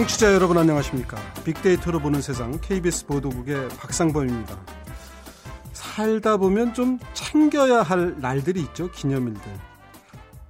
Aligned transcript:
청취자 0.00 0.32
여러분 0.32 0.56
안녕하십니까? 0.56 1.18
빅데이터로 1.44 2.00
보는 2.00 2.22
세상 2.22 2.58
KBS 2.62 3.04
보도국의 3.04 3.68
박상범입니다. 3.68 4.58
살다 5.74 6.38
보면 6.38 6.72
좀 6.72 6.98
챙겨야 7.12 7.82
할 7.82 8.18
날들이 8.18 8.62
있죠. 8.62 8.90
기념일들. 8.92 9.42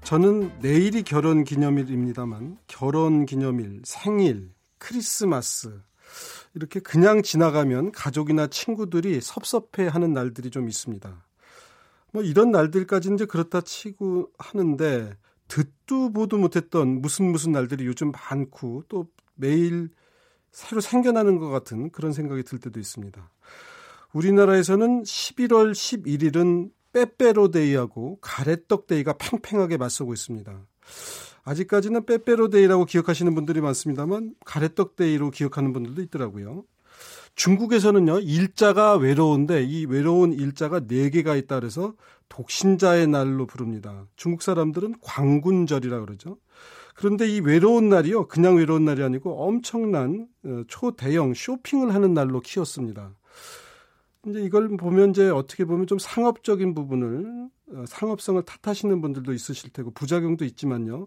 저는 0.04 0.60
내일이 0.60 1.02
결혼 1.02 1.42
기념일입니다만 1.42 2.58
결혼 2.68 3.26
기념일, 3.26 3.82
생일, 3.84 4.52
크리스마스 4.78 5.80
이렇게 6.54 6.78
그냥 6.78 7.20
지나가면 7.20 7.90
가족이나 7.90 8.46
친구들이 8.46 9.20
섭섭해 9.20 9.88
하는 9.88 10.12
날들이 10.12 10.50
좀 10.50 10.68
있습니다. 10.68 11.26
뭐 12.12 12.22
이런 12.22 12.52
날들까지 12.52 13.10
이제 13.14 13.24
그렇다 13.24 13.62
치고 13.62 14.30
하는데 14.38 15.16
듣도 15.48 16.12
보도 16.12 16.38
못했던 16.38 17.02
무슨 17.02 17.32
무슨 17.32 17.50
날들이 17.50 17.84
요즘 17.84 18.12
많고 18.12 18.84
또 18.88 19.08
매일 19.40 19.88
새로 20.52 20.80
생겨나는 20.80 21.38
것 21.38 21.48
같은 21.48 21.90
그런 21.90 22.12
생각이 22.12 22.42
들 22.42 22.58
때도 22.58 22.78
있습니다. 22.78 23.30
우리나라에서는 24.12 25.02
11월 25.02 25.72
11일은 25.72 26.70
빼빼로데이하고 26.92 28.18
가래떡데이가 28.20 29.14
팽팽하게 29.14 29.76
맞서고 29.76 30.12
있습니다. 30.12 30.66
아직까지는 31.44 32.04
빼빼로데이라고 32.04 32.84
기억하시는 32.84 33.34
분들이 33.34 33.60
많습니다만 33.60 34.34
가래떡데이로 34.44 35.30
기억하는 35.30 35.72
분들도 35.72 36.02
있더라고요. 36.02 36.64
중국에서는요 37.36 38.18
일자가 38.18 38.96
외로운데 38.96 39.62
이 39.62 39.86
외로운 39.86 40.32
일자가 40.32 40.80
네 40.86 41.10
개가 41.10 41.36
있다 41.36 41.60
그래서 41.60 41.94
독신자의 42.28 43.06
날로 43.06 43.46
부릅니다. 43.46 44.06
중국 44.16 44.42
사람들은 44.42 44.96
광군절이라 45.00 46.00
그러죠. 46.00 46.38
그런데 47.00 47.26
이 47.26 47.40
외로운 47.40 47.88
날이요 47.88 48.28
그냥 48.28 48.58
외로운 48.58 48.84
날이 48.84 49.02
아니고 49.02 49.42
엄청난 49.42 50.28
어, 50.44 50.62
초대형 50.68 51.32
쇼핑을 51.32 51.94
하는 51.94 52.12
날로 52.12 52.42
키웠습니다. 52.42 53.16
이제 54.26 54.42
이걸 54.42 54.76
보면 54.76 55.10
이제 55.10 55.30
어떻게 55.30 55.64
보면 55.64 55.86
좀 55.86 55.98
상업적인 55.98 56.74
부분을 56.74 57.48
어, 57.72 57.84
상업성을 57.86 58.42
탓하시는 58.42 59.00
분들도 59.00 59.32
있으실 59.32 59.70
테고 59.70 59.92
부작용도 59.92 60.44
있지만요. 60.44 61.06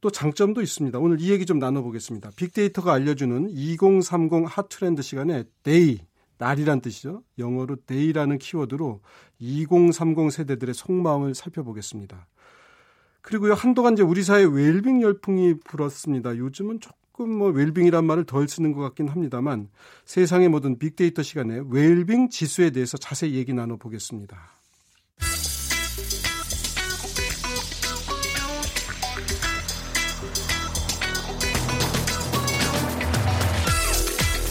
또 0.00 0.08
장점도 0.08 0.62
있습니다. 0.62 0.96
오늘 1.00 1.20
이 1.20 1.32
얘기 1.32 1.46
좀 1.46 1.58
나눠보겠습니다. 1.58 2.30
빅데이터가 2.36 2.92
알려주는 2.92 3.50
2030 3.50 4.44
hot 4.46 4.67
trend 4.67 5.02
시간에 5.02 5.42
day, 5.64 5.98
날이란 6.38 6.80
뜻이죠. 6.80 7.24
영어로 7.40 7.74
day라는 7.86 8.38
키워드로 8.38 9.00
2030 9.40 10.30
세대들의 10.30 10.74
속마음을 10.74 11.34
살펴보겠습니다. 11.34 12.28
그리고요, 13.28 13.52
한동안 13.52 13.92
이제 13.92 14.02
우리 14.02 14.22
사회 14.22 14.42
웰빙 14.42 15.02
열풍이 15.02 15.60
불었습니다. 15.62 16.38
요즘은 16.38 16.80
조금 16.80 17.30
뭐 17.30 17.50
웰빙이란 17.50 18.06
말을 18.06 18.24
덜 18.24 18.48
쓰는 18.48 18.72
것 18.72 18.80
같긴 18.80 19.08
합니다만 19.08 19.68
세상의 20.06 20.48
모든 20.48 20.78
빅데이터 20.78 21.22
시간에 21.22 21.60
웰빙 21.68 22.30
지수에 22.30 22.70
대해서 22.70 22.96
자세히 22.96 23.34
얘기 23.34 23.52
나눠 23.52 23.76
보겠습니다. 23.76 24.34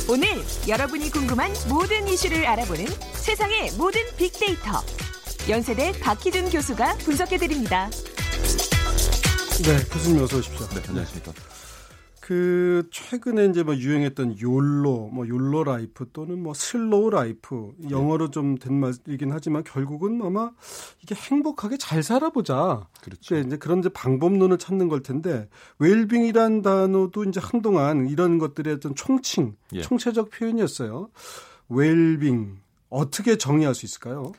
오늘 0.07 0.27
여러분이 0.67 1.09
궁금한 1.09 1.51
모든 1.67 2.07
이슈를 2.07 2.45
알아보는 2.45 2.85
세상의 3.15 3.71
모든 3.79 4.01
빅데이터. 4.19 4.83
연세대 5.49 5.93
박희준 5.99 6.51
교수가 6.51 6.97
분석해 6.97 7.37
드립니다. 7.37 7.89
네, 9.63 9.83
교수님 9.91 10.23
어서 10.23 10.37
오십시오. 10.37 10.67
네, 10.69 10.81
안녕하십니까. 10.87 11.33
그 12.21 12.87
최근에 12.91 13.45
이제 13.45 13.63
뭐 13.63 13.73
유행했던 13.75 14.41
YOLO, 14.41 15.09
뭐 15.13 15.25
YOLO 15.27 15.63
life 15.63 16.05
또는 16.11 16.43
뭐 16.43 16.53
slow 16.53 17.09
life 17.09 17.71
영어로 17.89 18.31
좀 18.31 18.57
된 18.57 18.73
말이긴 18.73 19.31
하지만 19.31 19.63
결국은 19.63 20.21
아마 20.21 20.51
이게 21.01 21.15
행복하게 21.15 21.77
잘 21.77 22.03
살아보자. 22.03 22.87
그렇죠. 23.01 23.37
이제 23.37 23.55
그런 23.57 23.79
이제 23.79 23.87
방법론을 23.89 24.57
찾는 24.57 24.89
걸 24.89 25.03
텐데 25.03 25.47
웰빙이란 25.79 26.63
단어도 26.63 27.23
이제 27.23 27.39
한동안 27.41 28.07
이런 28.09 28.39
것들의 28.39 28.73
어떤 28.73 28.93
총칭, 28.93 29.55
예. 29.73 29.81
총체적 29.81 30.29
표현이었어요. 30.29 31.09
웰빙 31.69 32.57
어떻게 32.89 33.37
정의할 33.37 33.73
수 33.73 33.85
있을까요? 33.85 34.33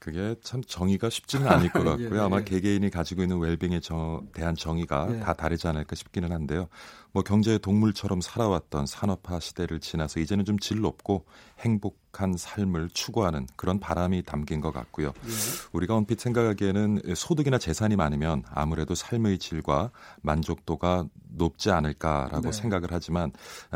그게 0.00 0.34
참 0.42 0.62
정의가 0.62 1.10
쉽지는 1.10 1.46
않을 1.46 1.68
것 1.70 1.84
같고요. 1.84 2.16
예, 2.16 2.20
아마 2.20 2.40
예. 2.40 2.44
개개인이 2.44 2.90
가지고 2.90 3.22
있는 3.22 3.38
웰빙에 3.38 3.80
저, 3.80 4.22
대한 4.32 4.56
정의가 4.56 5.08
예. 5.14 5.20
다 5.20 5.34
다르지 5.34 5.68
않을까 5.68 5.94
싶기는 5.94 6.32
한데요. 6.32 6.68
뭐 7.12 7.22
경제의 7.22 7.58
동물처럼 7.58 8.20
살아왔던 8.20 8.86
산업화 8.86 9.38
시대를 9.40 9.80
지나서 9.80 10.18
이제는 10.20 10.44
좀 10.44 10.58
질 10.58 10.80
높고 10.80 11.26
행복 11.60 11.98
한 12.12 12.36
삶을 12.36 12.90
추구하는 12.92 13.46
그런 13.56 13.78
바람이 13.80 14.22
담긴 14.22 14.60
것 14.60 14.72
같고요. 14.72 15.08
예. 15.08 15.30
우리가 15.72 15.96
언핏 15.96 16.20
생각하기에는 16.20 17.02
소득이나 17.14 17.58
재산이 17.58 17.96
많으면 17.96 18.42
아무래도 18.50 18.94
삶의 18.94 19.38
질과 19.38 19.90
만족도가 20.22 21.06
높지 21.32 21.70
않을까라고 21.70 22.50
네. 22.50 22.52
생각을 22.52 22.88
하지만 22.90 23.32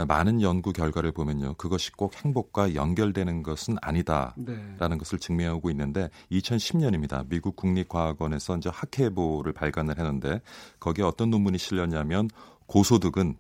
많은 0.09 0.43
연구 0.43 0.73
결과를 0.73 1.13
보면요. 1.13 1.55
그것이 1.55 1.93
꼭 1.93 2.15
행복과 2.17 2.75
연결되는 2.75 3.43
것은 3.43 3.77
아니다. 3.81 4.35
네. 4.37 4.75
라는 4.79 4.99
것을 4.99 5.19
증명하고 5.19 5.71
있는데 5.71 6.11
2010년입니다. 6.33 7.27
미국 7.29 7.57
국립과학원에서 7.57 8.57
이제 8.57 8.71
학회보를 8.73 9.53
발간을 9.53 9.99
했는데 9.99 10.41
거기에 10.81 11.05
어떤 11.05 11.31
논문이 11.31 11.59
실렸냐면 11.59 12.29
고소득은 12.67 13.37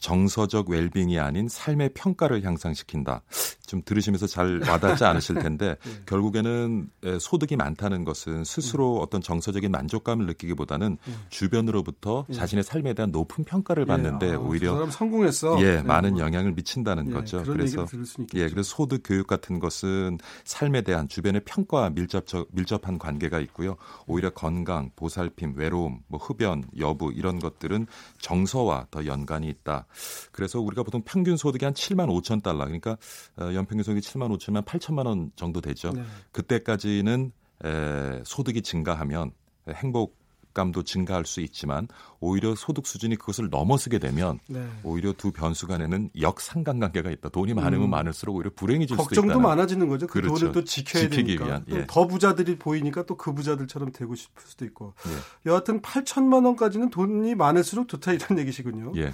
정서적 0.00 0.70
웰빙이 0.70 1.18
아닌 1.18 1.48
삶의 1.48 1.90
평가를 1.94 2.44
향상시킨다. 2.44 3.22
좀 3.66 3.82
들으시면서 3.84 4.26
잘 4.26 4.60
와닿지 4.66 5.04
않으실 5.04 5.36
텐데 5.36 5.76
네. 5.84 5.90
결국에는 6.06 6.88
에, 7.04 7.18
소득이 7.18 7.56
많다는 7.56 8.04
것은 8.04 8.44
스스로 8.44 8.98
어떤 8.98 9.20
정서적인 9.20 9.70
만족감을 9.70 10.26
느끼기보다는 10.26 10.98
음. 11.06 11.14
주변으로부터 11.28 12.24
자신의 12.32 12.64
삶에 12.64 12.94
대한 12.94 13.10
높은 13.10 13.44
평가를 13.44 13.84
받는데 13.84 14.28
예, 14.28 14.32
아, 14.34 14.38
오히려 14.38 14.68
저 14.68 14.74
사람 14.76 14.90
성공했어. 14.90 15.60
예, 15.60 15.76
네, 15.76 15.82
많은 15.82 16.12
뭐. 16.12 16.20
영향을 16.20 16.52
미친다는 16.52 17.08
예, 17.08 17.12
거죠. 17.12 17.42
그래서. 17.42 17.86
예, 18.34 18.48
그래서 18.48 18.62
소득 18.62 19.02
교육 19.04 19.26
같은 19.26 19.58
것은 19.58 20.18
삶에 20.44 20.82
대한 20.82 21.08
주변의 21.08 21.42
평가와 21.44 21.90
밀접 21.90 22.24
밀접한 22.52 22.98
관계가 22.98 23.40
있고요. 23.40 23.76
오히려 24.06 24.30
건강, 24.30 24.90
보살핌, 24.96 25.54
외로움, 25.56 26.00
뭐 26.06 26.18
흡연, 26.18 26.64
여부 26.78 27.12
이런 27.12 27.38
것들은 27.38 27.86
정서와 28.20 28.86
더 28.90 29.04
연관이 29.06 29.48
있다. 29.48 29.86
그래서 30.32 30.60
우리가 30.60 30.82
보통 30.82 31.02
평균 31.04 31.36
소득이 31.36 31.64
한 31.64 31.74
7만 31.74 32.08
5천 32.08 32.42
달러, 32.42 32.64
그러니까 32.64 32.96
어, 33.36 33.44
연평균 33.54 33.82
소득이 33.82 34.00
7만 34.00 34.36
5천만 34.36 34.64
8천만 34.64 35.06
원 35.06 35.30
정도 35.36 35.60
되죠. 35.60 35.90
네. 35.92 36.02
그때까지는 36.32 37.32
에, 37.64 38.20
소득이 38.24 38.62
증가하면 38.62 39.32
행복 39.68 40.16
감도 40.54 40.82
증가할 40.82 41.24
수 41.24 41.40
있지만 41.40 41.86
오히려 42.18 42.56
소득 42.56 42.86
수준이 42.86 43.14
그것을 43.16 43.48
넘어서게 43.48 44.00
되면 44.00 44.40
네. 44.48 44.66
오히려 44.82 45.12
두 45.12 45.30
변수 45.30 45.68
간에는 45.68 46.10
역상관관계가 46.20 47.10
있다. 47.10 47.28
돈이 47.28 47.54
많으면 47.54 47.84
음. 47.84 47.90
많을수록 47.90 48.34
오히려 48.34 48.50
불행해질 48.56 48.96
수도 48.96 49.04
걱정도 49.04 49.32
있다는. 49.34 49.42
많아지는 49.48 49.88
거죠. 49.88 50.06
그 50.08 50.14
그렇죠. 50.20 50.38
돈을 50.40 50.52
또 50.52 50.64
지켜야 50.64 51.08
되니까. 51.08 51.44
위한, 51.44 51.64
또 51.68 51.76
예. 51.78 51.84
더 51.86 52.08
부자들이 52.08 52.58
보이니까 52.58 53.04
또 53.04 53.16
그 53.16 53.32
부자들처럼 53.34 53.92
되고 53.92 54.14
싶을 54.16 54.42
수도 54.46 54.64
있고. 54.64 54.94
예. 55.06 55.50
여하튼 55.50 55.80
8천만 55.80 56.44
원까지는 56.46 56.90
돈이 56.90 57.34
많을수록 57.36 57.86
좋다 57.86 58.12
이런 58.14 58.38
얘기시군요. 58.40 58.92
예. 58.96 59.12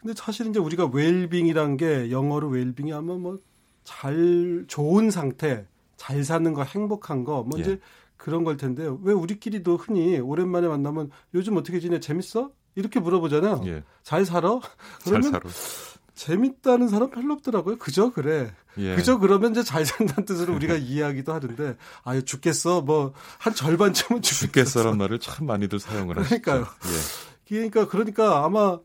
근데 0.00 0.14
사실 0.16 0.46
이제 0.46 0.58
우리가 0.58 0.86
웰빙이란 0.86 1.76
게 1.76 2.10
영어로 2.10 2.48
웰빙이 2.48 2.92
아마 2.92 3.14
뭐 3.14 3.38
잘 3.84 4.64
좋은 4.68 5.10
상태, 5.10 5.66
잘 5.96 6.24
사는 6.24 6.52
거, 6.54 6.62
행복한 6.62 7.24
거, 7.24 7.42
뭐 7.42 7.58
예. 7.58 7.62
이제 7.62 7.80
그런 8.16 8.44
걸 8.44 8.56
텐데 8.56 8.88
왜 9.02 9.12
우리끼리도 9.12 9.76
흔히 9.78 10.18
오랜만에 10.18 10.68
만나면 10.68 11.10
요즘 11.34 11.56
어떻게 11.56 11.80
지내? 11.80 12.00
재밌어? 12.00 12.50
이렇게 12.74 13.00
물어보잖아요. 13.00 13.62
예. 13.66 13.82
잘 14.02 14.24
살아? 14.24 14.60
잘 15.02 15.20
그러면 15.20 15.32
살아. 15.32 15.40
재밌다는 16.14 16.88
사람 16.88 17.10
별로 17.10 17.34
없더라고요. 17.34 17.78
그죠? 17.78 18.12
그래. 18.12 18.52
예. 18.78 18.94
그죠? 18.94 19.18
그러면 19.18 19.52
이제 19.52 19.62
잘 19.62 19.86
산다는 19.86 20.24
뜻으로 20.26 20.54
우리가 20.54 20.76
이해하기도 20.76 21.32
하는데, 21.32 21.76
아유, 22.04 22.22
죽겠어. 22.24 22.82
뭐, 22.82 23.14
한 23.38 23.54
절반쯤은 23.54 24.20
죽겠어. 24.22 24.46
죽겠어란 24.46 24.98
말을 24.98 25.18
참 25.18 25.46
많이들 25.46 25.80
사용을 25.80 26.18
하시죠. 26.18 26.42
그러니까요. 26.42 26.60
예. 26.84 27.48
그러니까, 27.48 27.88
그러니까 27.88 28.44
아마 28.44 28.78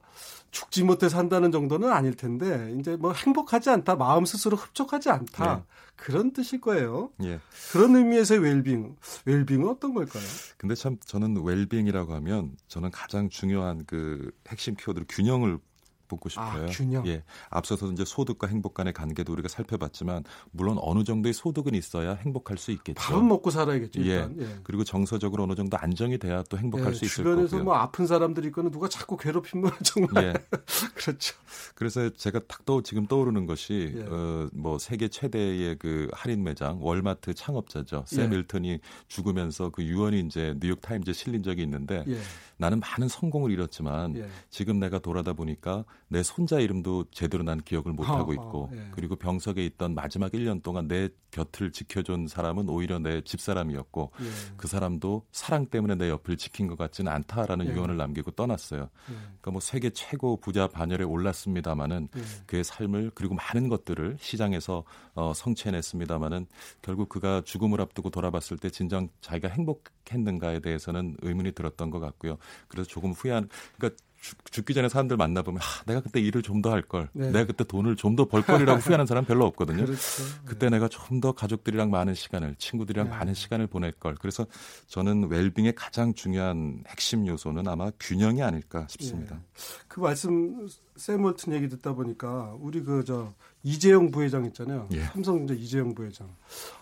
죽지 0.56 0.86
못해 0.86 1.10
산다는 1.10 1.52
정도는 1.52 1.92
아닐 1.92 2.16
텐데, 2.16 2.74
이제 2.80 2.96
뭐 2.96 3.12
행복하지 3.12 3.69
않다. 3.72 3.96
마음 3.98 4.24
스스로 4.24 4.56
흡족하지 4.56 5.10
않다. 5.10 5.56
네. 5.57 5.63
그런 5.98 6.31
뜻일 6.31 6.62
거예요. 6.62 7.10
예. 7.24 7.42
그런 7.74 7.94
의미에서의 7.98 8.40
웰빙. 8.40 8.96
웰빙은 9.25 9.68
어떤 9.68 9.94
걸까요? 9.94 10.24
근데 10.57 10.74
참 10.74 10.98
저는 11.06 11.44
웰빙이라고 11.44 12.13
하면 12.13 12.56
저는 12.69 12.90
가장 12.92 13.28
중요한 13.28 13.84
그 13.86 14.31
핵심 14.48 14.75
키워드로 14.75 15.06
균형을 15.10 15.60
보고 16.07 16.30
싶어요. 16.30 16.63
아, 16.63 16.66
균형. 16.68 17.06
예. 17.07 17.24
앞서서 17.50 17.92
이제 17.92 18.06
소득과 18.06 18.48
행복 18.48 18.74
간의 18.74 18.94
관계도 18.94 19.34
우리가 19.34 19.48
살펴봤지만 19.48 20.24
물론 20.52 20.78
어느 20.81 21.04
정도의 21.04 21.34
소득은 21.34 21.75
있어야 21.75 22.16
행복할 22.16 22.57
수 22.57 22.72
있겠죠. 22.72 22.96
밥은 23.00 23.28
먹고 23.28 23.50
살아야겠죠. 23.50 24.02
일단. 24.02 24.36
예. 24.40 24.44
예. 24.44 24.60
그리고 24.63 24.84
정서적으로 24.84 25.44
어느 25.44 25.56
정도 25.56 25.78
안정이 25.78 26.18
돼야 26.18 26.44
또 26.50 26.57
행복할 26.57 26.90
예, 26.90 26.94
수 26.94 27.06
있을 27.06 27.24
주변에서 27.24 27.52
거고요. 27.52 27.63
뭐 27.63 27.75
아픈 27.75 28.07
사람들이 28.07 28.48
있거나 28.48 28.69
누가 28.69 28.88
자꾸 28.88 29.18
괴롭히면 29.18 29.72
정말 29.84 30.24
예. 30.24 30.34
그렇죠. 30.96 31.36
그래서 31.75 32.10
제가 32.10 32.40
딱 32.48 32.66
떠, 32.66 32.81
지금 32.81 33.06
떠오르는 33.08 33.46
것이 33.46 33.94
예. 33.96 34.01
어, 34.04 34.50
뭐 34.54 34.78
세계 34.80 35.08
최대의 35.08 35.78
그 35.78 36.10
할인 36.13 36.44
매장 36.44 36.80
월마트 36.81 37.34
창업자죠. 37.34 38.06
샘 38.08 38.25
예. 38.25 38.28
밀턴이 38.28 38.80
죽으면서 39.08 39.69
그 39.69 39.84
유언이 39.84 40.22
이제 40.22 40.56
뉴욕 40.60 40.81
타임즈에 40.81 41.13
실린 41.13 41.44
적이 41.44 41.63
있는데 41.63 42.04
예. 42.08 42.18
나는 42.58 42.80
많은 42.80 43.08
성공을 43.08 43.51
이뤘지만 43.51 44.16
예. 44.18 44.30
지금 44.50 44.80
내가 44.80 45.00
돌아다 45.00 45.34
보니까 45.34 45.84
내 46.07 46.22
손자 46.24 46.60
이름도 46.60 47.06
제대로 47.12 47.44
난 47.44 47.60
기억을 47.60 47.92
못 47.92 48.04
하고 48.04 48.31
어, 48.31 48.34
있고 48.34 48.63
어, 48.66 48.69
예. 48.74 48.88
그리고 48.92 49.16
병석에 49.16 49.66
있던 49.66 49.96
마지막 49.96 50.31
1년 50.31 50.62
동안 50.62 50.88
내 50.88 51.10
곁을 51.31 51.72
지켜준 51.72 52.28
사람은 52.28 52.69
오히려 52.69 53.00
내 53.00 53.22
집사람이었고 53.22 54.12
예. 54.22 54.25
그 54.56 54.68
사람도 54.68 55.25
사랑 55.31 55.66
때문에 55.66 55.96
내 55.96 56.10
옆을 56.10 56.38
지킨 56.38 56.68
것 56.68 56.78
같지는 56.78 57.12
않다라는 57.12 57.68
예. 57.68 57.74
유언을 57.74 57.98
남기고 57.98 58.31
떠났어요. 58.31 58.81
예. 58.81 59.13
그러니까 59.13 59.52
뭐 59.52 59.60
세계 59.60 59.90
최고 59.90 60.38
부자 60.38 60.68
반열에 60.68 61.04
올랐습니다마는 61.04 62.10
예. 62.16 62.22
그의 62.46 62.63
삶을 62.63 63.12
그리고 63.16 63.36
많은 63.36 63.68
것들을 63.68 64.18
시장에서 64.19 64.84
어, 65.16 65.34
성취해냈습니다마는 65.34 66.46
결국 66.81 67.10
그가 67.10 67.42
죽음을 67.42 67.81
앞두고 67.81 68.12
돌아봤을 68.12 68.58
때 68.60 68.69
진정 68.69 69.10
자기가 69.22 69.50
행복했는가에 69.50 70.60
대해서는 70.60 71.18
의문이 71.22 71.54
들었던 71.54 71.90
것 71.90 72.00
같고요. 72.00 72.38
그래서 72.68 72.88
조금 72.88 73.12
후회한 73.12 73.50
그러니까 73.78 74.04
죽, 74.25 74.38
죽기 74.51 74.74
전에 74.74 74.89
사람들 74.89 75.18
만나보면 75.18 75.62
아, 75.62 75.83
내가 75.86 76.01
그때 76.01 76.19
일을 76.19 76.42
좀 76.42 76.62
더 76.62 76.72
할 76.72 76.81
걸, 76.81 77.10
네. 77.13 77.27
내가 77.30 77.45
그때 77.45 77.63
돈을 77.63 77.95
좀 77.95 78.16
더 78.16 78.25
벌 78.25 78.42
거리라고 78.42 78.80
후회하는 78.81 79.06
사람 79.06 79.24
별로 79.25 79.45
없거든요. 79.45 79.86
그렇죠. 79.86 80.01
그때 80.45 80.69
내가 80.69 80.88
좀 80.88 81.22
더 81.22 81.31
가족들이랑 81.33 81.92
많은 81.92 82.16
시간을 82.16 82.56
친구들이랑 82.57 83.10
네. 83.10 83.16
많은 83.16 83.33
시간을 83.36 83.68
보낼 83.68 83.92
걸. 83.92 84.16
그래서 84.16 84.48
저는 84.88 85.30
웰빙의 85.30 85.75
가장 85.75 86.13
중요한 86.16 86.83
핵심 86.88 87.27
요소는 87.27 87.68
아마 87.68 87.92
균형이 88.00 88.42
아닐까 88.42 88.88
싶습니다. 88.89 89.39
그 89.88 90.00
말씀 90.00 90.68
샘월튼 90.95 91.54
얘기 91.54 91.69
듣다 91.69 91.94
보니까 91.94 92.56
우리 92.60 92.81
그 92.81 93.04
저 93.06 93.33
이재용 93.63 94.10
부회장 94.12 94.45
있잖아요. 94.45 94.88
예. 94.94 95.01
삼성전자 95.04 95.54
이재용 95.54 95.94
부회장. 95.94 96.27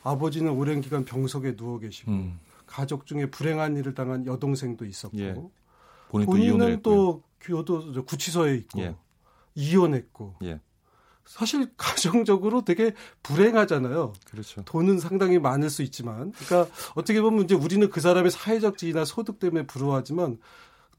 아버지는 0.03 0.51
오랜 0.51 0.79
기간 0.81 1.03
병석에 1.03 1.55
누워 1.55 1.79
계시고 1.79 2.11
음, 2.11 2.39
가족 2.65 3.05
중에 3.05 3.25
불행한 3.27 3.75
일을 3.77 3.93
당한 3.93 4.25
여동생도 4.25 4.85
있었고 4.85 5.17
예. 5.19 5.35
본인 6.09 6.27
또 6.27 6.37
이혼을 6.37 6.59
본인은. 6.59 6.81
또 6.83 7.23
교도 7.43 7.93
저 7.93 8.01
구치소에 8.03 8.55
있고 8.55 8.79
예. 8.81 8.95
이혼했고 9.55 10.35
예, 10.43 10.59
사실 11.25 11.71
가정적으로 11.77 12.63
되게 12.63 12.93
불행하잖아요. 13.21 14.13
그렇죠. 14.25 14.63
돈은 14.63 14.99
상당히 14.99 15.39
많을 15.39 15.69
수 15.69 15.83
있지만, 15.83 16.31
그러니까 16.31 16.73
어떻게 16.95 17.21
보면 17.21 17.43
이제 17.43 17.55
우리는 17.55 17.89
그 17.89 18.01
사람의 18.01 18.31
사회적 18.31 18.77
지위나 18.77 19.05
소득 19.05 19.39
때문에 19.39 19.65
부러워하지만 19.65 20.37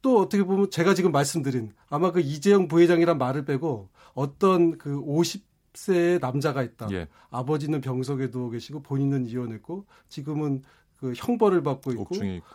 또 0.03 0.21
어떻게 0.21 0.43
보면 0.43 0.71
제가 0.71 0.95
지금 0.95 1.13
말씀드린 1.13 1.73
아마 1.89 2.13
그 2.13 2.21
이재용 2.21 2.69
부회장이란 2.69 3.17
말을 3.19 3.45
빼고 3.45 3.89
어떤 4.13 4.77
그 4.79 5.01
50세의 5.01 6.21
남자가 6.21 6.63
있다. 6.63 6.89
예, 6.93 7.09
아버지는 7.31 7.81
병석에 7.81 8.31
누워 8.31 8.51
계시고 8.51 8.83
본인은 8.83 9.27
이혼했고 9.27 9.87
지금은 10.09 10.63
그 10.97 11.13
형벌을 11.17 11.63
받고 11.63 11.93
있고. 11.93 12.09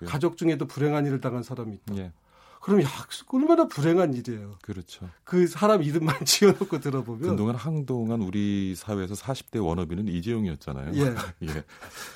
가족 0.05 0.37
중에도 0.37 0.65
불행한 0.65 1.05
일을 1.05 1.21
당한 1.21 1.43
사람이 1.43 1.75
있다. 1.75 1.97
예, 1.97 2.11
그럼 2.61 2.81
야, 2.83 2.87
얼마나 3.27 3.67
불행한 3.67 4.13
일이에요. 4.13 4.55
그렇죠. 4.61 5.09
그 5.23 5.47
사람 5.47 5.81
이름만 5.81 6.15
지어놓고 6.25 6.79
들어보면 6.79 7.29
그동안 7.29 7.55
한동안 7.55 8.21
우리 8.21 8.75
사회에서 8.75 9.13
40대 9.13 9.63
워너비는 9.63 10.07
이재용이었잖아요. 10.07 10.93
예. 10.95 11.15
예. 11.47 11.63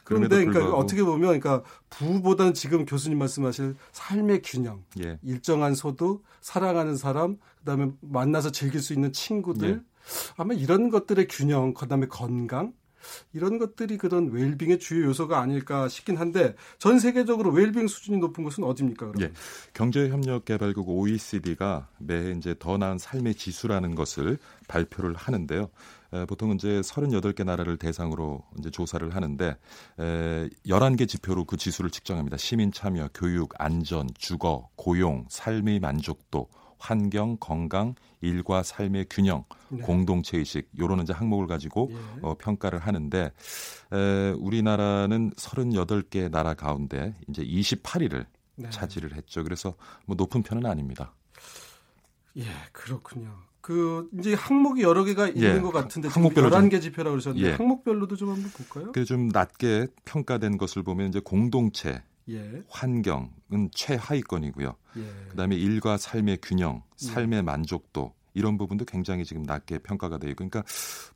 그런데 0.04 0.28
그러니까 0.28 0.54
불구하고 0.54 0.78
어떻게 0.78 1.04
보면 1.04 1.40
그러니까 1.40 1.63
부보다는 1.90 2.54
지금 2.54 2.86
교수님 2.86 3.18
말씀하실 3.18 3.75
삶의 3.94 4.42
균형, 4.44 4.84
예, 5.04 5.18
일정한 5.24 5.75
소득, 5.75 6.24
사랑하는 6.42 6.98
사람, 6.98 7.38
그다음에 7.60 7.92
만나서 8.01 8.51
즐길 8.51 8.81
수 8.81 8.94
있는 8.94 9.13
친구들 9.13 9.69
예. 9.69 9.94
아마 10.36 10.54
이런 10.54 10.89
것들의 10.89 11.28
균형, 11.30 11.74
그다음에 11.74 12.07
건강 12.07 12.74
이런 13.34 13.58
것들이 13.58 13.98
그런 13.98 14.32
웰빙의 14.32 14.80
주요 14.80 15.06
요소가 15.06 15.40
아닐까 15.40 15.88
싶긴 15.88 16.18
한데 16.18 16.56
전 16.78 17.00
세계적으로 17.00 17.52
웰빙 17.52 17.88
수준이 17.88 18.18
높은 18.18 18.44
곳은 18.44 18.64
어디입니까? 18.64 19.12
그럼? 19.12 19.22
예. 19.22 19.32
경제협력개발국 19.74 20.90
OECD가 20.90 21.88
매해 22.00 22.32
이제 22.32 22.56
더 22.58 22.78
나은 22.78 22.98
삶의 22.98 23.36
지수라는 23.36 23.96
것을 23.96 24.38
발표를 24.68 25.16
하는데요. 25.16 25.70
에, 26.14 26.26
보통 26.26 26.52
이제 26.52 26.82
38개 26.82 27.44
나라를 27.44 27.78
대상으로 27.78 28.44
이제 28.60 28.70
조사를 28.70 29.16
하는데 29.16 29.58
에, 30.00 30.50
11개 30.68 31.08
지표로 31.08 31.46
그 31.46 31.58
지수를 31.58 31.90
측정합니다. 31.90 32.38
시민 32.38 32.72
참여, 32.72 33.10
교육, 33.14 33.54
안전, 33.58 34.08
주거, 34.16 34.70
고용, 34.76 35.26
삶의 35.30 35.80
만족도, 35.80 36.48
환경, 36.88 37.38
건강, 37.40 37.96
일과 38.20 38.62
삶의 38.62 39.06
균형, 39.10 39.46
네. 39.70 39.80
공동체 39.82 40.38
의식 40.38 40.70
요런 40.78 41.02
이제 41.04 41.14
항목을 41.14 41.48
가지고 41.48 41.90
예. 41.94 41.98
어, 42.22 42.36
평가를 42.38 42.80
하는데 42.80 43.32
에, 43.94 44.30
우리나라는 44.38 45.32
38개 45.32 46.30
나라 46.30 46.54
가운데 46.56 47.16
이제 47.30 47.42
28위를 47.42 48.26
네. 48.58 48.70
차지를 48.70 49.16
했죠. 49.16 49.46
그래서 49.46 49.76
뭐 50.06 50.18
높은 50.18 50.44
편은 50.44 50.66
아닙니다. 50.66 51.14
예, 52.36 52.44
그렇군요. 52.74 53.34
그 53.62 54.10
이제 54.20 54.34
항목이 54.34 54.82
여러 54.82 55.06
개가 55.06 55.30
있는 55.30 55.56
예, 55.56 55.60
것 55.62 55.72
같은데 55.72 56.10
항목별로 56.10 56.50
좀- 56.50 56.68
11개 56.68 56.82
지표라고 56.82 57.12
그러셨는데 57.14 57.48
예. 57.48 57.54
항목별로도 57.54 58.18
좀 58.18 58.30
한번 58.32 58.52
볼까요? 58.52 58.92
그래서 58.92 59.08
좀 59.08 59.30
낮게 59.30 59.88
평가된 60.04 60.58
것을 60.58 60.84
보면 60.84 61.08
이제 61.08 61.22
공동체, 61.24 62.04
예. 62.30 62.64
환경은 62.70 63.70
최하위권이고요. 63.74 64.75
예. 64.98 65.30
그다음에 65.30 65.56
일과 65.56 65.98
삶의 65.98 66.40
균형, 66.42 66.84
삶의 66.96 67.44
만족도 67.44 68.14
이런 68.34 68.58
부분도 68.58 68.86
굉장히 68.86 69.25
지금 69.25 69.44
낮게 69.44 69.80
평가가 69.80 70.18
되고 70.18 70.34
그러니까 70.36 70.64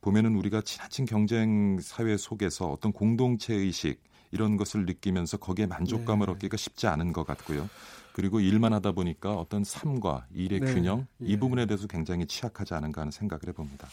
보면은 0.01 0.35
우리가 0.35 0.61
지나친 0.61 1.05
경쟁 1.05 1.79
사회 1.79 2.15
속에서 2.17 2.69
어떤 2.69 2.91
공동체 2.91 3.53
의식 3.53 4.01
이런 4.31 4.57
것을 4.57 4.85
느끼면서 4.85 5.37
거기에 5.37 5.65
만족감을 5.65 6.27
네. 6.27 6.31
얻기가 6.33 6.57
쉽지 6.57 6.87
않은 6.87 7.13
것 7.13 7.25
같고요. 7.25 7.69
그리고 8.13 8.39
일만 8.39 8.73
하다 8.73 8.93
보니까 8.93 9.33
어떤 9.33 9.63
삶과 9.63 10.27
일의 10.33 10.59
네. 10.59 10.73
균형 10.73 11.07
예. 11.21 11.27
이 11.27 11.37
부분에 11.37 11.65
대해서 11.65 11.87
굉장히 11.87 12.25
취약하지 12.25 12.73
않은가 12.73 13.01
하는 13.01 13.11
생각을 13.11 13.41
해봅니다. 13.47 13.87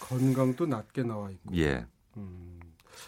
건강도 0.00 0.66
낮게 0.66 1.02
나와 1.02 1.30
있고. 1.30 1.56
예, 1.56 1.86
음. 2.16 2.60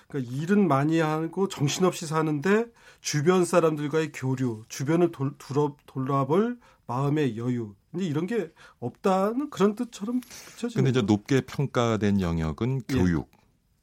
그러니까 0.09 0.33
일은 0.35 0.69
많이 0.69 0.99
하고 0.99 1.49
정신없이 1.49 2.07
사는데 2.07 2.67
주변 3.01 3.45
사람들과의 3.45 4.13
교류, 4.13 4.65
주변을 4.69 5.11
돌, 5.13 5.35
돌아, 5.39 5.73
돌아볼 5.87 6.59
마음의 6.87 7.37
여유. 7.37 7.75
근데 7.91 8.05
이런 8.07 8.27
게 8.27 8.53
없다는 8.79 9.51
그런 9.51 9.75
뜻처럼 9.75 10.21
비춰지는 10.21 10.85
근데 10.85 10.91
이제 10.91 11.01
거. 11.01 11.07
높게 11.07 11.41
평가된 11.41 12.21
영역은 12.21 12.83
예. 12.91 12.95
교육, 12.95 13.31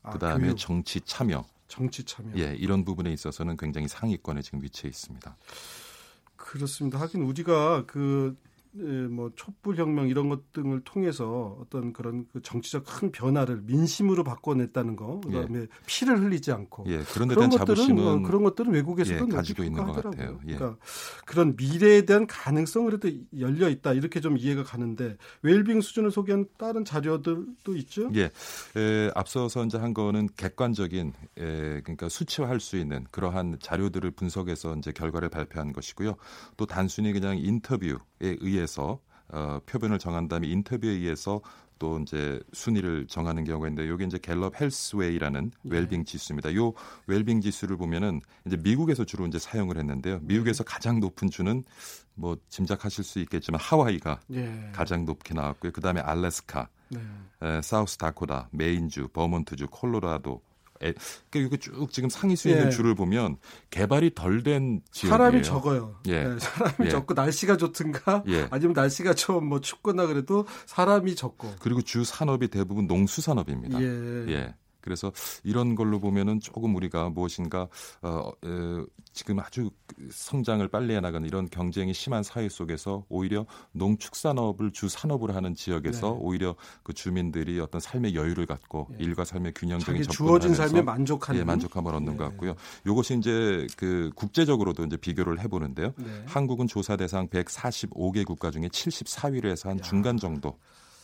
아, 0.04 0.12
그다음에 0.12 0.48
교육, 0.48 0.58
정치 0.58 1.02
참여, 1.02 1.46
정치 1.68 2.04
참여. 2.04 2.38
예, 2.38 2.56
이런 2.56 2.86
부분에 2.86 3.12
있어서는 3.12 3.58
굉장히 3.58 3.88
상위권에 3.88 4.42
지금 4.42 4.62
위치해 4.62 4.90
있습니다. 4.90 5.36
그렇습니다. 6.36 7.00
하긴 7.02 7.24
우리가 7.24 7.86
그 7.86 8.38
예, 8.46 8.47
뭐 8.72 9.32
촛불 9.36 9.76
혁명 9.76 10.08
이런 10.08 10.30
것 10.30 10.52
등을 10.52 10.82
통해서 10.82 11.58
어떤 11.62 11.94
그런 11.94 12.26
그 12.32 12.42
정치적 12.42 12.84
큰 12.86 13.12
변화를 13.12 13.62
민심으로 13.64 14.24
바꿔냈다는 14.24 14.96
거, 14.96 15.22
그다음에 15.22 15.68
피를 15.86 16.20
흘리지 16.22 16.52
않고 16.52 16.86
예, 16.88 17.00
그런 17.14 17.28
데 17.28 17.36
그런 17.36 17.50
것들은 17.50 18.00
어, 18.00 18.22
그런 18.22 18.44
것들은 18.44 18.74
외국에서도 18.74 19.28
예, 19.28 19.36
가지고 19.36 19.64
있는 19.64 19.84
것. 19.86 20.02
같아요. 20.02 20.40
예. 20.48 20.56
그러니까 20.56 20.78
그런 21.26 21.56
미래에 21.56 22.06
대한 22.06 22.28
가능성을 22.28 22.94
해도 22.94 23.10
열려 23.40 23.70
있다 23.70 23.94
이렇게 23.94 24.20
좀 24.20 24.38
이해가 24.38 24.64
가는데 24.64 25.18
웰빙 25.42 25.82
수준을 25.82 26.12
소개한 26.12 26.46
다른 26.58 26.84
자료들도 26.86 27.76
있죠. 27.78 28.10
예, 28.16 28.32
에, 28.80 29.12
앞서서 29.16 29.66
이제 29.66 29.78
한 29.78 29.94
거는 29.94 30.30
객관적인 30.36 31.14
에, 31.38 31.82
그러니까 31.82 32.10
수치화할 32.10 32.60
수 32.60 32.78
있는 32.78 33.06
그러한 33.12 33.58
자료들을 33.62 34.12
분석해서 34.12 34.76
이제 34.78 34.92
결과를 34.92 35.30
발표한 35.30 35.74
것이고요. 35.74 36.16
또 36.58 36.66
단순히 36.66 37.14
그냥 37.14 37.38
인터뷰에 37.38 37.96
의해 38.20 38.57
서 38.66 39.00
어, 39.30 39.60
표본을 39.66 40.00
정한 40.00 40.28
다음에 40.28 40.48
인터뷰에 40.48 40.90
의해서 40.90 41.42
또 41.80 42.00
이제 42.00 42.40
순위를 42.54 43.08
정하는 43.08 43.44
경우가 43.44 43.68
있는데 43.68 43.94
이게 43.94 44.06
이제 44.06 44.18
갤럽 44.18 44.60
헬스웨이라는 44.60 45.52
웰빙 45.64 46.06
지수입니다. 46.06 46.56
요 46.56 46.74
웰빙 47.08 47.42
지수를 47.42 47.78
보면은 47.78 48.22
이제 48.46 48.58
미국에서 48.58 49.06
주로 49.06 49.28
이제 49.28 49.38
사용을 49.40 49.78
했는데요. 49.78 50.20
미국에서 50.24 50.64
가장 50.64 51.00
높은 51.00 51.30
주는 51.30 51.64
뭐 52.16 52.38
짐작하실 52.50 53.04
수 53.04 53.20
있겠지만 53.20 53.62
하와이가 53.62 54.20
예. 54.34 54.72
가장 54.74 55.06
높게 55.06 55.34
나왔고요. 55.34 55.72
그다음에 55.72 56.02
알래스카, 56.02 56.68
네. 56.90 57.00
에, 57.44 57.62
사우스 57.62 57.98
다코다, 57.98 58.50
메인주, 58.52 59.10
버몬트주, 59.10 59.68
콜로라도, 59.70 60.42
에, 60.42 60.47
그러니까 60.80 60.96
이게 61.34 61.58
쭉 61.58 61.92
지금 61.92 62.10
상위 62.10 62.36
수에 62.36 62.52
있는 62.52 62.68
예. 62.68 62.70
줄을 62.70 62.94
보면 62.96 63.38
개발이 63.72 64.14
덜 64.14 64.44
된 64.44 64.82
지역이에요. 64.92 65.18
사람이 65.18 65.44
적어요. 65.44 65.96
예. 66.08 66.24
네, 66.24 66.40
사람이 66.40 66.86
예. 66.86 66.90
적고 66.90 67.14
날씨가 67.14 67.58
좋든가 67.58 68.24
예. 68.28 68.48
아니면 68.52 68.74
날씨가 68.74 69.14
좀 69.14 69.48
뭐 69.48 69.62
춥거나 69.62 70.08
그래도 70.08 70.46
사람이 70.66 71.16
적고. 71.16 71.56
그리고 71.60 71.82
주 71.82 72.04
산업이 72.04 72.50
대부분 72.50 72.86
농수산업입니다. 72.88 73.82
예. 73.82 74.56
예. 74.88 74.98
그래서 74.98 75.12
이런 75.44 75.76
걸로 75.76 76.00
보면은 76.00 76.40
조금 76.40 76.76
우리가 76.76 77.10
무엇인가 77.10 77.68
어, 78.02 78.32
어, 78.44 78.86
지금 79.12 79.40
아주 79.40 79.70
성장을 80.10 80.66
빨리 80.70 80.96
해나가는 80.96 81.28
이런 81.28 81.50
경쟁이 81.50 81.94
심한 81.94 82.24
사회 82.24 82.48
속에서 82.50 83.04
오히려 83.10 83.46
농축산업을 83.74 84.72
주 84.72 84.90
산업으로 84.90 85.34
하는 85.34 85.56
지역에서 85.56 86.12
네. 86.12 86.18
오히려 86.20 86.56
그 86.84 86.94
주민들이 86.94 87.60
어떤 87.60 87.82
삶의 87.82 88.16
여유를 88.16 88.46
갖고 88.46 88.88
예. 88.94 89.04
일과 89.04 89.26
삶의 89.26 89.54
균형적인 89.56 90.04
주어진 90.04 90.54
삶에 90.54 90.82
만족하는 90.82 91.42
예, 91.42 91.44
만족감을 91.44 91.94
얻는 91.96 92.14
예. 92.14 92.18
것 92.18 92.24
같고요. 92.26 92.56
이것이 92.86 93.18
이제 93.18 93.68
그 93.76 94.12
국제적으로도 94.16 94.86
이제 94.86 94.98
비교를 94.98 95.40
해보는데요. 95.42 95.94
네. 95.98 96.24
한국은 96.26 96.68
조사 96.68 96.96
대상 96.96 97.28
145개 97.28 98.26
국가 98.26 98.52
중에 98.52 98.68
74위를 98.68 99.50
해서 99.50 99.70
한 99.70 99.80
야. 99.80 99.82
중간 99.82 100.18
정도. 100.18 100.58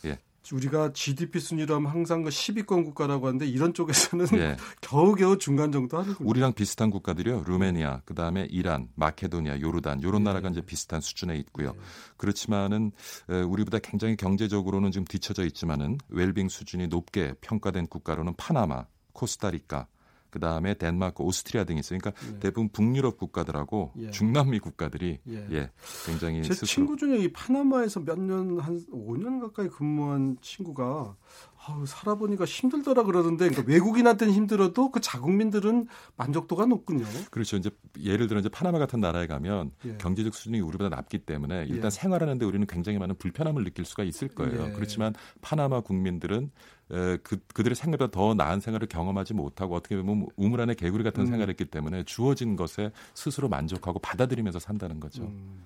예. 0.04 0.18
우리가 0.52 0.92
GDP 0.92 1.40
순위로 1.40 1.74
하면 1.76 1.90
항상 1.90 2.22
그 2.22 2.30
10위권 2.30 2.84
국가라고 2.84 3.26
하는데 3.26 3.46
이런 3.46 3.72
쪽에서는 3.72 4.26
예. 4.34 4.56
겨우겨우 4.80 5.38
중간 5.38 5.72
정도 5.72 5.98
하는 5.98 6.14
군요. 6.14 6.28
우리랑 6.28 6.52
비슷한 6.52 6.90
국가들이요. 6.90 7.44
루메니아, 7.46 8.02
그다음에 8.04 8.46
이란, 8.50 8.88
마케도니아, 8.94 9.60
요르단 9.60 10.02
요런 10.02 10.20
예. 10.22 10.24
나라가 10.24 10.48
이제 10.48 10.60
비슷한 10.60 11.00
수준에 11.00 11.36
있고요. 11.36 11.72
예. 11.74 11.80
그렇지만은 12.16 12.92
에, 13.30 13.40
우리보다 13.40 13.78
굉장히 13.78 14.16
경제적으로는 14.16 14.90
좀 14.90 15.04
뒤처져 15.04 15.44
있지만은 15.46 15.98
웰빙 16.08 16.48
수준이 16.48 16.88
높게 16.88 17.34
평가된 17.40 17.86
국가로는 17.86 18.34
파나마, 18.36 18.86
코스타리카, 19.12 19.86
그 20.34 20.40
다음에 20.40 20.74
덴마크, 20.74 21.22
오스트리아 21.22 21.62
등이 21.62 21.78
있어요. 21.78 22.00
그러니까 22.00 22.20
예. 22.28 22.38
대부분 22.40 22.68
북유럽 22.70 23.18
국가들하고 23.18 23.92
예. 23.98 24.10
중남미 24.10 24.58
국가들이 24.58 25.20
예. 25.28 25.46
예, 25.52 25.70
굉장히 26.04 26.42
제 26.42 26.54
스스로 26.54 26.66
친구 26.66 26.96
중에 26.96 27.18
이 27.18 27.32
파나마에서 27.32 28.00
몇 28.00 28.18
년 28.18 28.58
한 28.58 28.84
5년 28.92 29.40
가까이 29.40 29.68
근무한 29.68 30.36
친구가 30.40 31.14
아우 31.66 31.86
살아보니까 31.86 32.44
힘들더라 32.44 33.04
그러던데 33.04 33.48
그러니까 33.48 33.70
외국인한테는 33.72 34.34
힘들어도 34.34 34.90
그 34.90 35.00
자국민들은 35.00 35.86
만족도가 36.16 36.66
높군요. 36.66 37.04
그렇죠. 37.30 37.56
이제 37.56 37.70
예를 38.02 38.26
들어 38.26 38.40
이제 38.40 38.48
파나마 38.48 38.78
같은 38.78 39.00
나라에 39.00 39.28
가면 39.28 39.70
예. 39.86 39.96
경제적 39.98 40.34
수준이 40.34 40.60
우리보다 40.60 40.88
낮기 40.88 41.20
때문에 41.20 41.66
일단 41.68 41.86
예. 41.86 41.90
생활하는데 41.90 42.44
우리는 42.44 42.66
굉장히 42.66 42.98
많은 42.98 43.14
불편함을 43.16 43.62
느낄 43.62 43.84
수가 43.84 44.02
있을 44.02 44.28
거예요. 44.28 44.66
예. 44.66 44.72
그렇지만 44.72 45.14
파나마 45.40 45.80
국민들은 45.80 46.50
에, 46.90 47.16
그 47.18 47.38
그들의 47.54 47.74
생활보다 47.74 48.10
더 48.10 48.34
나은 48.34 48.60
생활을 48.60 48.88
경험하지 48.88 49.34
못하고 49.34 49.74
어떻게 49.74 49.96
보면 49.96 50.28
우물 50.36 50.60
안에 50.60 50.74
개구리 50.74 51.02
같은 51.02 51.22
음. 51.22 51.26
생활을 51.26 51.50
했기 51.50 51.64
때문에 51.64 52.02
주어진 52.04 52.56
것에 52.56 52.92
스스로 53.14 53.48
만족하고 53.48 53.98
받아들이면서 53.98 54.58
산다는 54.58 55.00
거죠. 55.00 55.22
음. 55.24 55.64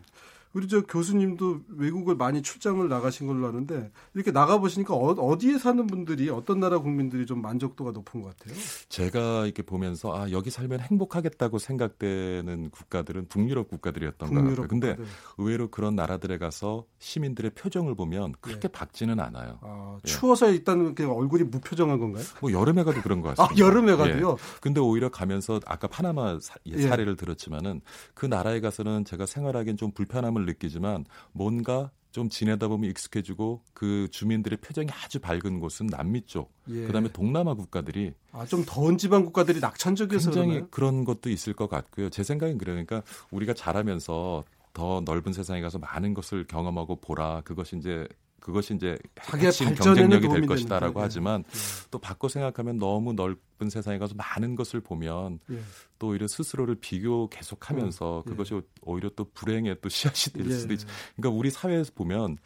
우리 0.58 0.66
저 0.66 0.80
교수님도 0.80 1.60
외국을 1.76 2.16
많이 2.16 2.42
출장을 2.42 2.88
나가신 2.88 3.28
걸로 3.28 3.46
아는데 3.46 3.92
이렇게 4.12 4.32
나가 4.32 4.58
보시니까 4.58 4.92
어, 4.92 5.38
디에 5.38 5.56
사는 5.56 5.86
분들이 5.86 6.30
어떤 6.30 6.58
나라 6.58 6.80
국민들이 6.80 7.26
좀 7.26 7.40
만족도가 7.40 7.92
높은 7.92 8.22
것 8.22 8.36
같아요. 8.36 8.58
제가 8.88 9.44
이렇게 9.44 9.62
보면서 9.62 10.12
아 10.16 10.32
여기 10.32 10.50
살면 10.50 10.80
행복하겠다고 10.80 11.58
생각되는 11.58 12.70
국가들은 12.70 13.28
북유럽 13.28 13.68
국가들이었던 13.68 14.34
것 14.34 14.34
같아요. 14.34 14.66
근데 14.66 14.96
국가들. 14.96 15.04
의외로 15.38 15.68
그런 15.70 15.94
나라들에 15.94 16.38
가서 16.38 16.86
시민들의 16.98 17.52
표정을 17.52 17.94
보면 17.94 18.34
그렇게 18.40 18.66
밝지는 18.66 19.20
않아요. 19.20 19.60
아, 19.62 19.98
예. 20.04 20.08
추워서 20.08 20.50
일단 20.50 20.96
그냥 20.96 21.12
얼굴이 21.12 21.44
무표정한 21.44 22.00
건가요? 22.00 22.24
뭐 22.40 22.50
여름에 22.50 22.82
가도 22.82 23.00
그런 23.00 23.22
것아 23.22 23.44
같습니다. 23.44 23.64
여름에 23.64 23.92
예. 23.92 23.96
가도요. 23.96 24.36
근데 24.60 24.80
오히려 24.80 25.08
가면서 25.08 25.60
아까 25.66 25.86
파나마 25.86 26.36
사, 26.40 26.56
예, 26.66 26.72
예. 26.72 26.88
사례를 26.88 27.14
들었지만은 27.14 27.80
그 28.14 28.26
나라에 28.26 28.58
가서는 28.58 29.04
제가 29.04 29.24
생활하기엔 29.24 29.76
좀 29.76 29.92
불편함을 29.92 30.47
느끼지만 30.48 31.04
뭔가 31.32 31.90
좀 32.10 32.28
지내다 32.28 32.68
보면 32.68 32.90
익숙해지고 32.90 33.62
그 33.74 34.08
주민들의 34.10 34.58
표정이 34.58 34.88
아주 35.04 35.20
밝은 35.20 35.60
곳은 35.60 35.86
남미 35.86 36.22
쪽, 36.22 36.52
예. 36.68 36.86
그다음에 36.86 37.08
동남아 37.12 37.54
국가들이 37.54 38.14
아, 38.32 38.44
좀 38.46 38.64
더운 38.66 38.96
지방 38.98 39.24
국가들이 39.24 39.60
낙천적이어서 39.60 40.30
굉장히 40.30 40.48
그러나요? 40.48 40.68
그런 40.70 41.04
것도 41.04 41.30
있을 41.30 41.52
것 41.52 41.68
같고요. 41.68 42.08
제 42.10 42.22
생각엔. 42.22 42.58
그러니까 42.58 43.02
우리가 43.30 43.52
자라면서 43.54 44.44
더 44.72 45.02
넓은 45.04 45.32
세상에 45.32 45.60
가서 45.60 45.78
많은 45.78 46.14
것을 46.14 46.46
경험하고 46.46 46.96
보라. 46.96 47.42
그것이 47.44 47.76
이제 47.76 48.08
그것이 48.40 48.74
이제 48.74 48.96
핵심 49.36 49.74
경쟁력이 49.74 50.28
될 50.28 50.46
것이다라고. 50.46 51.00
하지만 51.00 51.44
예. 51.46 51.88
또 51.90 51.98
바꿔 51.98 52.28
생각하면 52.28 52.78
너무 52.78 53.12
넓은 53.12 53.70
세상에 53.70 53.98
가서 53.98 54.14
많은 54.14 54.54
것을 54.54 54.80
보면 54.80 55.40
예. 55.50 55.60
또 55.98 56.08
오히려 56.08 56.26
스스로를 56.26 56.76
비교 56.76 57.28
계속하면서 57.28 58.18
음, 58.18 58.22
예. 58.26 58.30
그것이 58.30 58.60
오히려 58.82 59.10
또 59.16 59.24
불행의 59.32 59.76
또 59.80 59.88
씨앗이 59.88 60.32
될 60.32 60.50
예. 60.50 60.58
수도 60.58 60.72
있죠. 60.74 60.86
그러니까 61.16 61.38
우리 61.38 61.50
사회에서 61.50 61.92
보면 61.94 62.38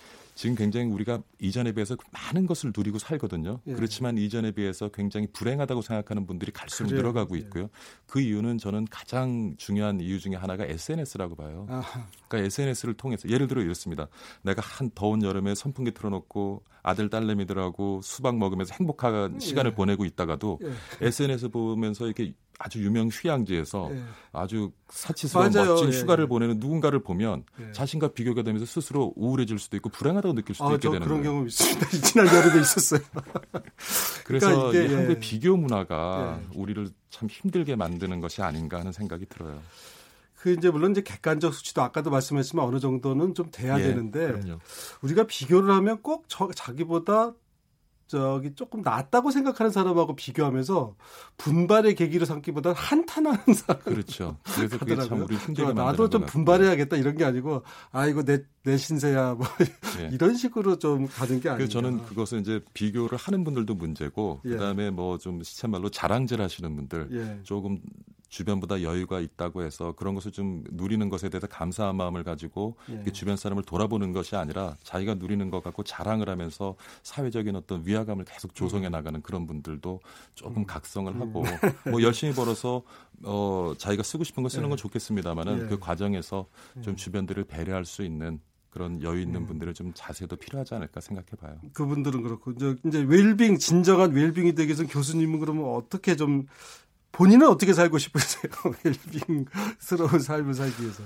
지금 0.43 0.57
굉장히 0.57 0.91
우리가 0.91 1.23
이전에 1.39 1.71
비해서 1.71 1.97
많은 2.11 2.47
것을 2.47 2.73
누리고 2.77 2.99
살거든요. 2.99 3.61
예. 3.69 3.75
그렇지만 3.75 4.19
이전에 4.19 4.51
비해서 4.51 4.89
굉장히 4.89 5.29
불행하다고 5.33 5.83
생각하는 5.83 6.27
분들이 6.27 6.51
갈수록 6.51 6.89
그래요. 6.89 7.01
늘어가고 7.01 7.37
예. 7.37 7.43
있고요. 7.43 7.69
그 8.07 8.21
이유는 8.21 8.59
저는 8.59 8.89
가장 8.91 9.55
중요한 9.57 10.01
이유 10.01 10.19
중에 10.19 10.35
하나가 10.35 10.65
SNS라고 10.65 11.37
봐요. 11.37 11.67
아, 11.71 11.85
그러니까 12.27 12.47
SNS를 12.47 12.95
통해서 12.95 13.29
예를 13.29 13.47
들어 13.47 13.63
이렇습니다. 13.63 14.09
내가 14.43 14.63
한 14.63 14.91
더운 14.97 15.23
여름에 15.23 15.55
선풍기 15.55 15.95
틀어놓고 15.95 16.65
아들 16.83 17.09
딸내미들하고 17.09 18.01
수박 18.03 18.37
먹으면서 18.37 18.75
행복한 18.75 19.39
시간을 19.39 19.71
예. 19.71 19.75
보내고 19.77 20.05
있다가도 20.05 20.59
예. 20.65 21.07
SNS 21.07 21.51
보면서 21.51 22.07
이렇게 22.07 22.35
아주 22.65 22.81
유명 22.81 23.09
휴양지에서 23.09 23.91
예. 23.93 24.03
아주 24.33 24.71
사치스러운 24.89 25.51
맞아요. 25.53 25.71
멋진 25.71 25.93
예. 25.93 25.99
휴가를 25.99 26.29
보내는 26.29 26.61
누군가를 26.61 27.03
보면 27.03 27.45
예. 27.61 27.73
자신과 27.73 28.09
비교가 28.09 28.43
되면서 28.43 28.67
스스로 28.67 29.13
우울해질 29.17 29.59
수도 29.59 29.77
있고 29.77 29.89
불행하다고 29.89 30.35
느낄 30.37 30.55
수도 30.55 30.69
아, 30.69 30.75
있게 30.75 30.83
저 30.83 30.93
되는 30.93 31.05
그런 31.05 31.19
거예요. 31.21 31.33
경험 31.33 31.49
있습니다. 31.49 31.89
지난 32.07 32.27
여름에 32.29 32.61
있었어요. 32.61 33.01
그래서 34.25 34.47
그러니까 34.47 34.69
이게, 34.69 34.85
이 34.85 34.95
한국의 34.95 35.17
예. 35.17 35.19
비교 35.19 35.57
문화가 35.57 36.41
예. 36.41 36.59
우리를 36.59 36.89
참 37.11 37.29
힘들게 37.29 37.75
만드는 37.75 38.21
것이 38.21 38.43
아닌가 38.43 38.79
하는 38.79 38.93
생각이 38.93 39.27
들어요. 39.27 39.61
그 40.37 40.53
이제 40.53 40.71
물론 40.71 40.93
이제 40.93 41.03
객관적 41.03 41.55
수치도 41.55 41.83
아까도 41.83 42.11
말씀하셨지만 42.11 42.65
어느 42.65 42.79
정도는 42.79 43.35
좀 43.35 43.49
돼야 43.51 43.79
예, 43.79 43.83
되는데 43.83 44.27
그럼요. 44.27 44.59
우리가 45.03 45.25
비교를 45.25 45.73
하면 45.75 46.01
꼭 46.03 46.25
저, 46.29 46.49
자기보다 46.55 47.33
저기 48.13 48.55
조금 48.55 48.83
낫다고 48.83 49.31
생각하는 49.31 49.73
사람하고 49.73 50.15
비교하면서 50.17 50.97
분발의 51.39 51.95
계기로 51.95 52.27
삼기보다 52.27 52.75
한탄하는 52.75 53.39
사람. 53.57 53.81
그렇죠. 53.85 54.37
그래서 54.55 54.79
그게 54.79 54.97
참. 54.97 55.23
우리 55.23 55.35
힘들게 55.37 55.73
나도 55.73 56.11
좀. 56.11 56.27
분발해야겠다 56.27 56.97
이런 56.99 57.17
게 57.17 57.25
아니고 57.25 57.63
아 57.91 58.07
이거 58.07 58.23
내 58.23 58.43
내 58.65 58.77
신세야 58.77 59.35
뭐 59.35 59.45
예. 59.99 60.11
이런 60.15 60.37
식으로 60.37 60.79
좀 60.79 61.09
가는 61.09 61.41
게. 61.41 61.49
그래서 61.51 61.69
저는 61.73 62.05
그것은 62.05 62.43
이제 62.43 62.61
비교를 62.75 63.19
하는 63.19 63.43
분들도 63.43 63.75
문제고 63.75 64.41
예. 64.45 64.51
그다음에 64.51 64.91
뭐 64.91 65.19
좀 65.19 65.43
시쳇말로 65.43 65.89
자랑질 65.89 66.41
하시는 66.41 66.77
분들 66.77 67.09
예. 67.13 67.41
조금 67.43 67.81
주변보다 68.33 68.81
여유가 68.81 69.21
있다고 69.21 69.63
해서 69.63 69.93
그런 69.93 70.15
것을 70.15 70.33
좀 70.33 70.65
누리는 70.71 71.07
것에 71.11 71.29
대해서 71.29 71.47
감사한 71.47 71.95
마음을 71.97 72.25
가지고 72.25 72.77
예. 72.89 73.13
주변 73.13 73.37
사람을 73.37 73.63
돌아보는 73.63 74.13
것이 74.13 74.37
아니라 74.37 74.75
자기가 74.83 75.17
누리는 75.17 75.51
것 75.51 75.63
갖고 75.63 75.83
자랑을 75.83 76.31
하면서 76.31 76.75
사회적인 77.03 77.55
어떤 77.57 77.87
위화감을 77.87 78.25
계속 78.25 78.55
조성해 78.55 78.89
음. 78.89 78.93
나가는 78.93 79.21
그런 79.21 79.47
분들도 79.47 80.01
조금 80.35 80.65
각성을 80.65 81.15
하고 81.21 81.43
뭐 81.93 82.03
열심히 82.03 82.33
벌어서 82.33 82.83
어 83.23 83.75
자기가 83.77 84.03
쓰고 84.03 84.25
싶은 84.25 84.43
거 84.43 84.49
쓰는 84.49 84.71
건 84.71 84.79
좋겠습니다만은 84.79 85.65
예. 85.65 85.67
그 85.67 85.79
과정에서 85.79 86.47
좀 86.81 86.97
주변들을 86.97 87.45
배려할 87.45 87.85
수 87.85 88.03
있는 88.03 88.41
그런 88.71 89.03
여유 89.03 89.21
있는 89.21 89.47
분들의 89.47 89.75
좀 89.75 89.93
자세도 89.95 90.37
필요하지 90.37 90.75
않을까 90.75 91.03
생각해 91.03 91.29
봐요. 91.39 91.59
그분들은 91.75 92.23
그렇고 92.23 92.53
이제, 92.53 92.75
이제 92.87 93.03
웰빙 93.03 93.59
진정한 93.59 94.13
웰빙이 94.13 94.55
되기 94.55 94.69
위해서 94.69 94.87
교수님은 94.87 95.41
그러면 95.41 95.75
어떻게 95.75 96.17
좀 96.17 96.47
본인은 97.13 97.47
어떻게 97.47 97.73
살고 97.73 97.99
싶으세요? 97.99 98.51
웰빙스러운 98.85 100.19
삶을 100.19 100.55
살기 100.55 100.83
위해서. 100.83 101.03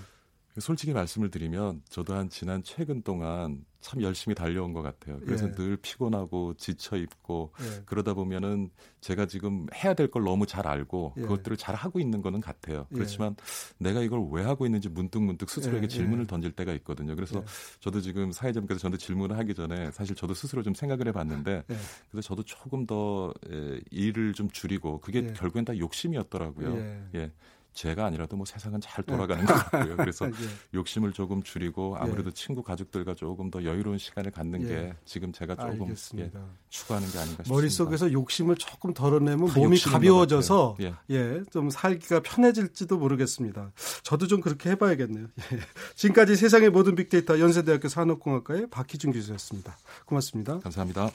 솔직히 0.59 0.93
말씀을 0.93 1.31
드리면 1.31 1.83
저도 1.89 2.15
한 2.15 2.29
지난 2.31 2.63
최근 2.63 3.03
동안 3.03 3.65
참 3.81 4.03
열심히 4.03 4.35
달려온 4.35 4.73
것 4.73 4.83
같아요. 4.83 5.21
그래서 5.25 5.47
예. 5.47 5.53
늘 5.53 5.77
피곤하고 5.77 6.55
지쳐 6.55 6.97
있고 6.97 7.53
예. 7.61 7.83
그러다 7.85 8.15
보면은 8.15 8.71
제가 9.01 9.27
지금 9.27 9.67
해야 9.75 9.95
될 9.95 10.09
걸 10.09 10.25
너무 10.25 10.47
잘 10.47 10.67
알고 10.67 11.15
예. 11.19 11.21
그것들을 11.23 11.57
잘 11.57 11.75
하고 11.75 12.01
있는 12.01 12.23
거는 12.23 12.41
같아요. 12.41 12.87
예. 12.91 12.95
그렇지만 12.95 13.37
내가 13.79 14.01
이걸 14.01 14.27
왜 14.33 14.43
하고 14.43 14.67
있는지 14.67 14.89
문득문득 14.89 15.51
스스로에게 15.51 15.85
예, 15.85 15.89
질문을 15.89 16.25
예. 16.25 16.27
던질 16.27 16.53
때가 16.53 16.73
있거든요. 16.75 17.15
그래서 17.15 17.39
예. 17.39 17.45
저도 17.81 18.01
지금 18.01 18.33
사회자님께서 18.33 18.81
저한테 18.81 18.99
질문을 18.99 19.37
하기 19.39 19.55
전에 19.55 19.91
사실 19.93 20.17
저도 20.17 20.35
스스로 20.35 20.63
좀 20.63 20.75
생각을 20.75 21.07
해봤는데 21.09 21.65
예. 21.71 21.77
그래서 22.11 22.27
저도 22.29 22.43
조금 22.45 22.87
더 22.87 23.33
에, 23.53 23.81
일을 23.91 24.33
좀 24.33 24.51
줄이고 24.51 25.01
그게 25.01 25.29
예. 25.29 25.33
결국엔 25.33 25.65
다 25.65 25.77
욕심이었더라고요. 25.77 26.77
예. 27.15 27.31
예. 27.77 27.89
제가 27.89 28.07
아니라도 28.07 28.37
뭐 28.37 28.47
세상은 28.47 28.81
잘 28.81 29.05
돌아가는 29.05 29.45
것 29.45 29.55
같고요. 29.55 29.97
그래서 29.97 30.27
예. 30.29 30.33
욕심을 30.75 31.13
조금 31.13 31.43
줄이고 31.43 31.97
아무래도 31.99 32.31
친구 32.31 32.63
가족들과 32.63 33.15
조금 33.15 33.51
더 33.51 33.63
여유로운 33.65 33.99
시간을 33.99 34.31
갖는 34.31 34.63
예. 34.63 34.67
게 34.67 34.95
지금 35.05 35.33
제가 35.33 35.55
조금 35.57 35.91
예. 36.19 36.31
추구하는 36.71 37.09
게 37.11 37.19
아닌가 37.19 37.43
싶습니다. 37.43 37.55
머릿속에서 37.55 38.13
욕심을 38.13 38.57
조금 38.57 38.95
덜어내면 38.95 39.49
다 39.49 39.59
몸이 39.59 39.79
가벼워져서 39.79 40.77
같아요. 40.79 40.97
예, 41.11 41.43
좀 41.51 41.71
살기가 41.71 42.21
편해질지도 42.21 42.99
모르겠습니다. 42.99 43.73
저도 44.03 44.27
좀 44.27 44.41
그렇게 44.41 44.71
해봐야겠네요. 44.71 45.27
예. 45.53 45.59
지금까지 45.95 46.37
세상의 46.37 46.71
모든 46.71 46.95
빅데이터 46.95 47.39
연세대학교 47.39 47.89
산업공학과의 47.89 48.69
박희준 48.71 49.13
교수였습니다. 49.13 49.77
고맙습니다. 50.07 50.59
감사합니다. 50.61 51.11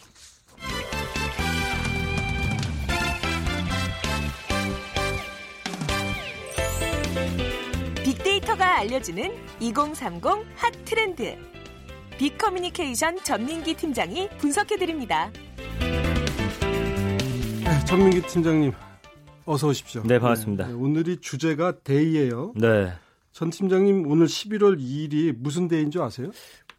알려주는 8.82 9.32
2030 9.60 10.24
핫 10.56 10.74
트렌드. 10.86 11.38
빅커뮤니케이션 12.18 13.16
전민기 13.24 13.76
팀장이 13.76 14.28
분석해드립니다. 14.40 15.32
네, 17.64 17.86
전민기 17.86 18.24
팀장님 18.24 18.72
어서 19.46 19.68
오십시오. 19.68 20.02
네, 20.04 20.18
반갑습니다. 20.18 20.68
네, 20.68 20.74
오늘이 20.74 21.18
주제가 21.18 21.82
day예요. 21.84 22.54
네. 22.56 22.92
전 23.32 23.52
팀장님 23.52 24.08
오늘 24.08 24.26
11월 24.26 24.80
2일이 24.80 25.36
무슨 25.38 25.68
day인 25.68 25.92
줄 25.92 26.02
아세요? 26.02 26.32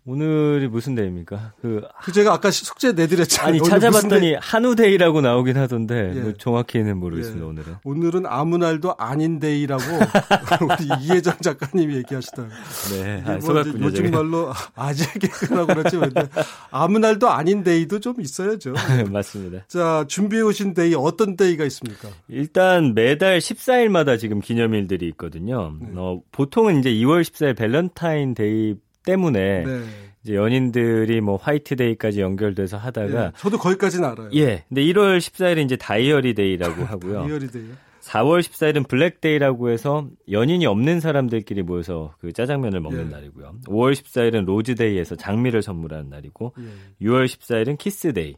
오늘이 0.05 0.67
무슨 0.69 0.95
day입니까? 0.95 1.53
그 1.61 1.83
그 2.03 2.11
제가 2.11 2.33
아까 2.35 2.51
숙제 2.51 2.93
내드렸잖아요. 2.93 3.49
아니 3.49 3.63
찾아봤더니 3.63 4.21
day? 4.21 4.35
한우데이라고 4.41 5.21
나오긴 5.21 5.57
하던데 5.57 6.13
예. 6.17 6.21
뭐 6.21 6.33
정확히는 6.35 6.99
모르겠습니다 6.99 7.45
예. 7.45 7.49
오늘은. 7.49 7.75
오늘은 7.85 8.27
아무 8.27 8.59
날도 8.59 8.97
아닌 8.99 9.39
day라고 9.39 9.83
우리 10.67 11.05
이혜정 11.05 11.35
작가님이 11.41 11.95
얘기하시더라고요. 11.99 12.59
네, 12.91 13.23
아, 13.25 13.39
뭐. 13.39 13.63
요즘. 13.81 14.11
말로 14.11 14.53
아재 14.75 15.07
개그라고 15.19 15.67
그러지 15.69 15.97
근데 15.97 16.29
아무 16.71 16.99
날도 16.99 17.29
아닌 17.29 17.63
day도 17.63 18.01
좀 18.01 18.21
있어야죠. 18.21 18.75
맞습니다. 19.11 19.65
자 19.69 20.05
준비해 20.09 20.43
오신 20.43 20.75
day 20.75 20.95
어떤 20.97 21.37
day가 21.37 21.65
있습니까? 21.67 22.09
일단 22.29 22.95
매달 22.95 23.39
14일마다 23.39 24.19
지금 24.19 24.41
기념일들이 24.41 25.07
있거든요. 25.11 25.75
네. 25.81 25.89
어, 25.95 26.21
보통은 26.33 26.81
이제 26.81 26.91
2월 26.91 27.23
14일 27.23 27.57
밸런타인 27.57 28.35
데이 28.35 28.75
때문에 29.05 29.65
네. 29.65 29.83
이제 30.23 30.35
연인들이 30.35 31.21
뭐 31.21 31.37
화이트데이까지 31.37 32.21
연결돼서 32.21 32.77
하다가 32.77 33.27
예, 33.27 33.33
저도 33.37 33.59
거기까지는 33.59 34.09
알아요. 34.09 34.31
예. 34.35 34.65
근데 34.69 34.83
1월 34.83 35.19
14일은 35.19 35.65
이제 35.65 35.77
다이어리 35.77 36.35
데이라고 36.35 36.85
하고요. 36.87 37.27
다이어리 37.29 37.49
데이. 37.49 37.65
4월 38.03 38.41
14일은 38.41 38.89
블랙데이라고 38.89 39.71
해서 39.71 40.09
연인이 40.31 40.67
없는 40.67 40.99
사람들끼리 41.01 41.63
모여서 41.63 42.15
그 42.21 42.33
짜장면을 42.33 42.81
먹는 42.81 43.07
예. 43.07 43.11
날이고요. 43.11 43.55
5월 43.67 43.93
14일은 43.93 44.45
로즈데이에서 44.45 45.15
장미를 45.17 45.63
선물하는 45.63 46.11
날이고 46.11 46.55
예. 46.59 47.07
6월 47.07 47.27
14일은 47.27 47.79
키스데이. 47.79 48.37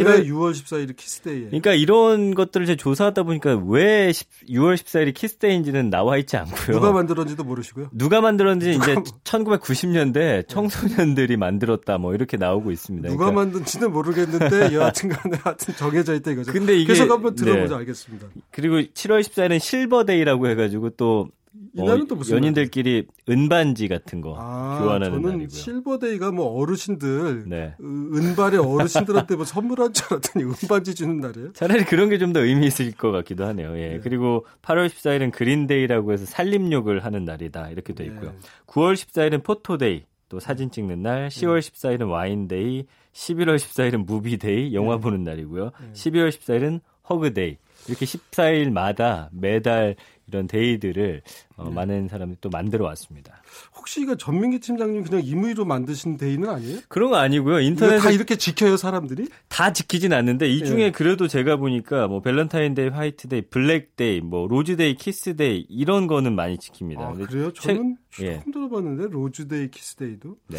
왜 0.00 0.04
7월 0.04 0.26
6월 0.26 0.52
14일이 0.52 0.96
키스데이예요? 0.96 1.46
그러니까 1.48 1.72
이런 1.74 2.34
것들을 2.34 2.66
제가 2.66 2.76
조사하다 2.76 3.22
보니까 3.24 3.56
왜 3.66 4.12
10, 4.12 4.26
6월 4.48 4.74
14일이 4.76 5.14
키스데이인지는 5.14 5.90
나와 5.90 6.16
있지 6.16 6.36
않고요. 6.36 6.76
누가 6.76 6.92
만들었는지도 6.92 7.44
모르시고요. 7.44 7.88
누가 7.92 8.20
만들었는지 8.20 8.70
이제 8.74 8.94
누가- 8.94 9.02
1990년대 9.24 10.48
청소년들이 10.48 11.36
만들었다 11.36 11.98
뭐 11.98 12.14
이렇게 12.14 12.36
나오고 12.36 12.70
있습니다. 12.70 13.08
누가 13.08 13.26
그러니까 13.26 13.44
만든지는 13.44 13.92
모르겠는데 13.92 14.74
여하튼간에 14.74 15.38
하여튼 15.42 15.74
정해져 15.76 16.14
있다 16.14 16.30
이거죠. 16.32 16.52
근데 16.52 16.76
이게- 16.76 16.92
계속 16.92 17.10
한번 17.10 17.34
들어보자 17.34 17.74
네. 17.74 17.78
알겠습니다. 17.80 18.26
그리고 18.50 18.76
7월 18.76 19.20
14일은 19.22 19.58
실버데이라고 19.60 20.48
해가지고 20.48 20.90
또 20.90 21.28
이날은 21.74 22.06
또 22.08 22.16
무슨 22.16 22.36
연인들끼리 22.36 23.06
은반지 23.28 23.88
같은 23.88 24.20
거 24.20 24.36
아, 24.38 24.78
교환하는 24.80 25.16
저는 25.22 25.22
날이고요. 25.38 25.48
실버데이가 25.48 26.32
뭐 26.32 26.46
어르신들 26.60 27.44
네. 27.48 27.74
으, 27.80 27.84
은발의 27.84 28.60
어르신들한테 28.60 29.36
뭐 29.36 29.44
선물한 29.44 29.92
줄 29.92 30.06
알았더니 30.10 30.44
은반지 30.44 30.94
주는 30.94 31.18
날이에요. 31.20 31.52
차라리 31.52 31.84
그런 31.84 32.08
게 32.10 32.18
좀 32.18 32.32
더 32.32 32.40
의미 32.40 32.66
있을 32.66 32.90
것 32.92 33.12
같기도 33.12 33.44
하네요. 33.46 33.76
예. 33.78 33.88
네. 33.94 34.00
그리고 34.02 34.46
8월 34.62 34.88
14일은 34.88 35.30
그린데이라고 35.32 36.12
해서 36.12 36.24
삼림욕을 36.26 37.04
하는 37.04 37.24
날이다. 37.24 37.70
이렇게 37.70 37.92
돼 37.92 38.04
있고요. 38.06 38.30
네. 38.30 38.36
9월 38.66 38.94
14일은 38.94 39.42
포토데이, 39.44 40.04
또 40.28 40.40
사진 40.40 40.70
찍는 40.70 41.02
날. 41.02 41.28
10월 41.28 41.60
14일은 41.60 42.08
와인데이. 42.10 42.86
11월 43.12 43.56
14일은 43.56 44.06
무비데이, 44.06 44.74
영화 44.74 44.96
보는 44.96 45.22
날이고요. 45.22 45.64
네. 45.80 45.92
12월 45.92 46.30
14일은 46.30 46.80
허그데이. 47.08 47.56
이렇게 47.86 48.06
14일마다 48.06 49.28
매달 49.32 49.94
이런 50.26 50.46
day들을 50.46 51.20
어, 51.56 51.64
네. 51.64 51.70
많은 51.74 52.08
사람들이 52.08 52.38
또 52.40 52.48
만들어 52.48 52.86
왔습니다. 52.86 53.42
혹시 53.76 54.00
이거 54.00 54.16
전민기 54.16 54.58
팀장님 54.60 55.04
그냥 55.04 55.22
임의로 55.22 55.66
만드신 55.66 56.16
day는 56.16 56.48
아니에요? 56.48 56.78
그런 56.88 57.10
거 57.10 57.16
아니고요. 57.16 57.58
이거 57.58 57.60
인터넷에 57.60 57.98
다 57.98 58.10
이렇게 58.10 58.36
지켜요 58.36 58.78
사람들이? 58.78 59.28
다 59.48 59.74
지키진 59.74 60.14
않는데 60.14 60.48
이 60.48 60.64
중에 60.64 60.84
예. 60.84 60.90
그래도 60.92 61.28
제가 61.28 61.56
보니까 61.56 62.08
뭐 62.08 62.22
밸런타인데이, 62.22 62.88
화이트데이, 62.88 63.42
블랙데이, 63.50 64.22
뭐 64.22 64.48
로즈데이, 64.48 64.96
키스데이 64.96 65.66
이런 65.68 66.06
거는 66.06 66.34
많이 66.34 66.56
지킵니다. 66.56 67.00
아 67.00 67.12
그래요? 67.12 67.52
최- 67.52 67.74
저는 67.74 67.98
예. 68.22 68.40
처음 68.40 68.50
들어봤는데 68.52 69.08
로즈데이, 69.10 69.70
키스데이도 69.70 70.36
네. 70.48 70.58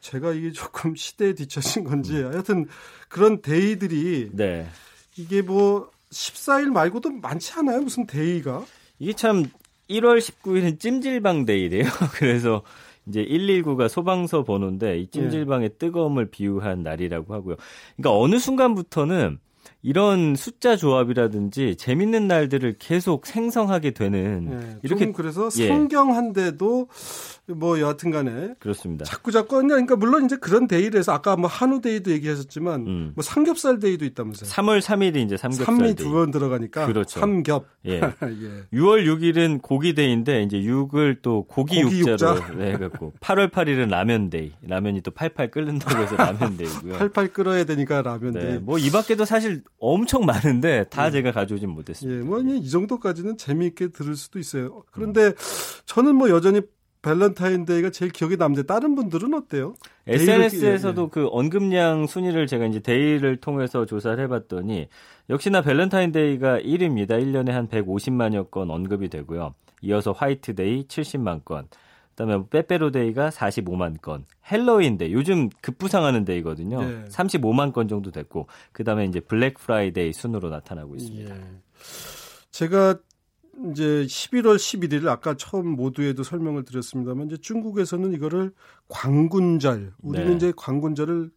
제가 0.00 0.32
이게 0.34 0.52
조금 0.52 0.94
시대에 0.94 1.32
뒤처진 1.32 1.84
건지 1.84 2.22
하여튼 2.22 2.66
그런 3.08 3.40
day들이 3.40 4.28
네. 4.34 4.66
이게 5.18 5.42
뭐 5.42 5.90
14일 6.10 6.70
말고도 6.70 7.10
많지 7.10 7.52
않아요? 7.54 7.80
무슨 7.80 8.06
day가? 8.06 8.64
이게 8.98 9.12
참 9.12 9.44
1월 9.88 10.18
19일은 10.18 10.80
찜질방 10.80 11.46
데이래요. 11.46 11.84
그래서 12.14 12.62
이제 13.06 13.24
119가 13.24 13.88
소방서 13.88 14.44
번호인데 14.44 14.98
이 14.98 15.06
찜질방의 15.08 15.70
뜨거움을 15.78 16.30
비유한 16.30 16.82
날이라고 16.82 17.34
하고요. 17.34 17.56
그러니까 17.96 18.18
어느 18.18 18.38
순간부터는 18.38 19.38
이런 19.90 20.34
숫자 20.34 20.74
조합이라든지 20.74 21.76
재밌는 21.76 22.26
날들을 22.26 22.74
계속 22.80 23.24
생성하게 23.24 23.92
되는 23.92 24.48
예, 24.50 24.78
이렇게 24.82 25.04
좀 25.04 25.12
그래서 25.12 25.48
예. 25.60 25.68
상경한데도 25.68 26.88
뭐 27.54 27.78
여하튼간에 27.78 28.54
그렇습니다. 28.58 29.04
자꾸 29.04 29.30
자꾸 29.30 29.62
그러니까 29.62 29.94
물론 29.94 30.24
이제 30.24 30.36
그런 30.38 30.66
day를 30.66 30.98
해서 30.98 31.12
아까 31.12 31.36
뭐 31.36 31.48
한우 31.48 31.80
데이도 31.80 32.10
얘기하셨지만 32.10 32.80
음. 32.88 33.12
뭐 33.14 33.22
삼겹살 33.22 33.78
데이도 33.78 34.04
있다면서요. 34.06 34.50
3월 34.50 34.80
3일이 34.80 35.24
이제 35.24 35.36
삼겹살 35.36 35.66
삼이 35.66 35.94
데이. 35.94 35.94
두 35.94 36.10
번 36.16 36.32
들어가니까 36.32 36.86
그렇죠. 36.86 37.20
삼겹. 37.20 37.66
예. 37.86 38.00
예. 38.02 38.02
6월 38.76 39.04
6일은 39.06 39.62
고기 39.62 39.94
데이인데 39.94 40.42
이제 40.42 40.56
6을 40.62 41.18
또 41.22 41.44
고기, 41.44 41.80
고기 41.84 42.00
육자로 42.00 42.36
육자? 42.38 42.54
네, 42.56 42.72
해갖고 42.72 43.12
8월 43.20 43.52
8일은 43.52 43.88
라면 43.90 44.30
데이. 44.30 44.50
라면이 44.62 45.02
또 45.02 45.12
팔팔 45.12 45.52
끓는다고 45.52 46.02
해서 46.02 46.16
라면 46.16 46.56
데이고요. 46.56 46.94
팔팔 46.98 47.28
끓어야 47.28 47.62
되니까 47.62 48.02
라면 48.02 48.32
네, 48.32 48.40
데이. 48.40 48.58
뭐이 48.58 48.90
밖에도 48.90 49.24
사실 49.24 49.62
엄청 49.78 50.24
많은데 50.24 50.84
다 50.84 51.10
제가 51.10 51.32
가져오진 51.32 51.68
예, 51.68 51.72
못했습니다. 51.72 52.24
뭐이 52.24 52.68
정도까지는 52.68 53.36
재미있게 53.36 53.88
들을 53.88 54.16
수도 54.16 54.38
있어요. 54.38 54.82
그런데 54.90 55.32
저는 55.84 56.14
뭐 56.14 56.30
여전히 56.30 56.62
밸런타인데이가 57.02 57.90
제일 57.90 58.10
기억에 58.10 58.34
남는데 58.36 58.66
다른 58.66 58.96
분들은 58.96 59.32
어때요? 59.34 59.74
SNS에서도 60.08 61.08
그 61.08 61.28
언급량 61.30 62.06
순위를 62.06 62.48
제가 62.48 62.66
이제 62.66 62.80
day를 62.80 63.36
통해서 63.36 63.86
조사를 63.86 64.22
해봤더니 64.24 64.88
역시나 65.30 65.62
밸런타인데이가 65.62 66.58
1위입니다. 66.60 67.10
1년에 67.10 67.50
한 67.50 67.68
150만여 67.68 68.50
건 68.50 68.70
언급이 68.70 69.08
되고요. 69.08 69.54
이어서 69.82 70.12
화이트데이 70.12 70.86
70만 70.88 71.44
건, 71.44 71.68
그다음에 72.16 72.42
빼빼로데이가 72.48 73.28
45만 73.28 74.00
건, 74.00 74.24
헬로윈데이 74.50 75.12
요즘 75.12 75.50
급부상하는 75.60 76.24
day거든요. 76.24 76.82
네. 76.82 77.04
35만 77.10 77.74
건 77.74 77.88
정도 77.88 78.10
됐고, 78.10 78.46
그다음에 78.72 79.04
이제 79.04 79.20
블랙 79.20 79.58
프라이데이 79.58 80.14
순으로 80.14 80.48
나타나고 80.48 80.96
있습니다. 80.96 81.36
예. 81.36 81.40
제가 82.50 82.96
이제 83.70 83.84
11월 84.06 84.56
11일 84.56 85.06
아까 85.08 85.34
처음 85.34 85.68
모두에도 85.68 86.22
설명을 86.22 86.64
드렸습니다만 86.64 87.26
이제 87.26 87.36
중국에서는 87.36 88.12
이거를 88.14 88.52
광군절 88.88 89.92
우리는 90.02 90.28
네. 90.28 90.36
이제 90.36 90.52
광군절을 90.56 91.30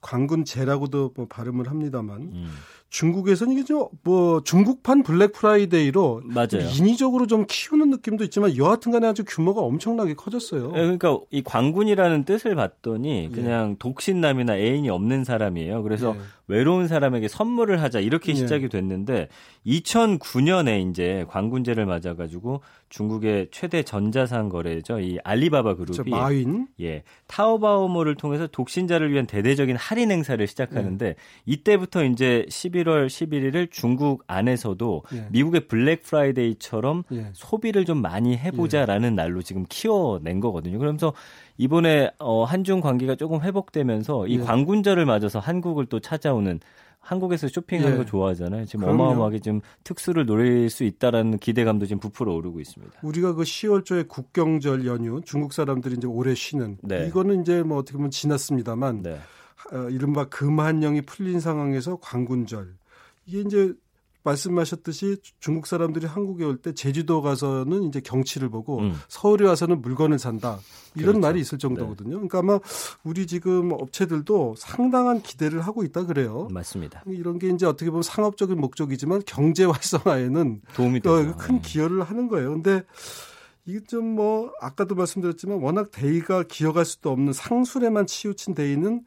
광군제라고도 0.00 1.12
뭐 1.14 1.26
발음을 1.26 1.68
합니다만 1.68 2.22
음, 2.22 2.50
중국에서는 2.90 3.52
이게 3.54 3.64
좀 3.64 3.80
뭐 4.02 4.42
중국판 4.42 5.02
블랙 5.02 5.32
프라이데이로 5.32 6.22
맞아요. 6.24 6.68
인위적으로 6.76 7.26
좀 7.26 7.44
키우는 7.46 7.90
느낌도 7.90 8.24
있지만 8.24 8.56
여하튼간에 8.56 9.06
아주 9.06 9.24
규모가 9.26 9.60
엄청나게 9.60 10.14
커졌어요. 10.14 10.72
예, 10.74 10.80
그러니까 10.80 11.18
이 11.30 11.42
광군이라는 11.42 12.24
뜻을 12.24 12.54
봤더니 12.54 13.30
그냥 13.32 13.76
독신남이나 13.78 14.56
애인이 14.56 14.88
없는 14.88 15.24
사람이에요. 15.24 15.82
그래서 15.82 16.14
예. 16.16 16.20
외로운 16.46 16.88
사람에게 16.88 17.28
선물을 17.28 17.80
하자 17.80 18.00
이렇게 18.00 18.32
예. 18.32 18.36
시작이 18.36 18.68
됐는데 18.68 19.28
2009년에 19.66 20.90
이제 20.90 21.24
광군제를 21.28 21.86
맞아가지고 21.86 22.62
중국의 22.88 23.48
최대 23.52 23.84
전자상거래죠. 23.84 24.98
이 24.98 25.18
알리바바 25.22 25.76
저 25.76 25.76
그룹이 25.76 26.10
마윈 26.10 26.66
예 26.80 27.04
타오바오몰을 27.28 28.16
통해서 28.16 28.48
독신자를 28.48 29.12
위한 29.12 29.26
대대적인 29.26 29.76
할인 29.76 30.10
행사를 30.10 30.44
시작하는데 30.44 31.14
이때부터 31.46 32.04
이제 32.04 32.46
11월 32.48 32.79
11월 32.84 33.06
11일을 33.06 33.70
중국 33.70 34.24
안에서도 34.26 35.02
예. 35.14 35.26
미국의 35.30 35.68
블랙 35.68 36.02
프라이데이처럼 36.02 37.04
예. 37.12 37.30
소비를 37.32 37.84
좀 37.84 38.02
많이 38.02 38.36
해보자라는 38.36 39.12
예. 39.12 39.14
날로 39.14 39.42
지금 39.42 39.64
키워낸 39.68 40.40
거거든요. 40.40 40.78
그러면서 40.78 41.12
이번에 41.58 42.10
어, 42.18 42.44
한중 42.44 42.80
관계가 42.80 43.16
조금 43.16 43.40
회복되면서 43.42 44.26
이 44.26 44.38
예. 44.38 44.40
광군절을 44.40 45.04
맞아서 45.06 45.38
한국을 45.38 45.86
또 45.86 46.00
찾아오는 46.00 46.60
한국에서 47.00 47.48
쇼핑하는 47.48 47.94
예. 47.94 47.96
거 47.96 48.04
좋아하잖아요. 48.04 48.66
지금 48.66 48.84
그럼요. 48.84 49.02
어마어마하게 49.02 49.40
좀 49.40 49.60
특수를 49.84 50.26
노릴 50.26 50.68
수 50.70 50.84
있다라는 50.84 51.38
기대감도 51.38 51.86
지금 51.86 51.98
부풀어 51.98 52.34
오르고 52.34 52.60
있습니다. 52.60 53.00
우리가 53.02 53.34
그 53.34 53.42
10월 53.42 53.84
초에 53.84 54.04
국경절 54.04 54.86
연휴 54.86 55.20
중국 55.24 55.52
사람들이 55.52 55.96
이제 55.96 56.06
오래 56.06 56.34
쉬는 56.34 56.78
네. 56.82 57.06
이거는 57.06 57.40
이제 57.40 57.62
뭐 57.62 57.78
어떻게 57.78 57.96
보면 57.96 58.10
지났습니다만 58.10 59.02
네. 59.02 59.18
어, 59.72 59.88
이른바 59.90 60.24
금한령이 60.28 61.02
풀린 61.02 61.40
상황에서 61.40 61.98
광군절 62.00 62.74
이게 63.26 63.40
이제 63.40 63.72
말씀하셨듯이 64.22 65.16
중국 65.40 65.66
사람들이 65.66 66.04
한국에 66.06 66.44
올 66.44 66.60
때 66.60 66.74
제주도 66.74 67.22
가서는 67.22 67.84
이제 67.84 68.00
경치를 68.00 68.50
보고 68.50 68.80
음. 68.80 68.94
서울에 69.08 69.46
와서는 69.46 69.80
물건을 69.80 70.18
산다 70.18 70.58
이런 70.94 71.12
그렇죠. 71.14 71.20
말이 71.20 71.40
있을 71.40 71.56
정도거든요. 71.56 72.20
네. 72.20 72.28
그러니까 72.28 72.38
아마 72.40 72.58
우리 73.02 73.26
지금 73.26 73.72
업체들도 73.72 74.56
상당한 74.58 75.22
기대를 75.22 75.62
하고 75.62 75.84
있다 75.84 76.04
그래요. 76.04 76.48
맞습니다. 76.50 77.02
이런 77.06 77.38
게 77.38 77.48
이제 77.48 77.64
어떻게 77.64 77.90
보면 77.90 78.02
상업적인 78.02 78.60
목적이지만 78.60 79.22
경제 79.24 79.64
활성화에는 79.64 80.60
도움이 80.74 81.00
되죠. 81.00 81.34
큰 81.38 81.54
네. 81.56 81.62
기여를 81.64 82.02
하는 82.02 82.28
거예요. 82.28 82.50
근데 82.50 82.82
이게 83.70 83.80
좀 83.86 84.10
뭐 84.10 84.52
아까도 84.60 84.94
말씀드렸지만 84.96 85.60
워낙 85.62 85.90
데이가 85.92 86.42
기억할 86.44 86.84
수도 86.84 87.10
없는 87.10 87.32
상술에만 87.32 88.06
치우친 88.06 88.54
데이는 88.54 89.04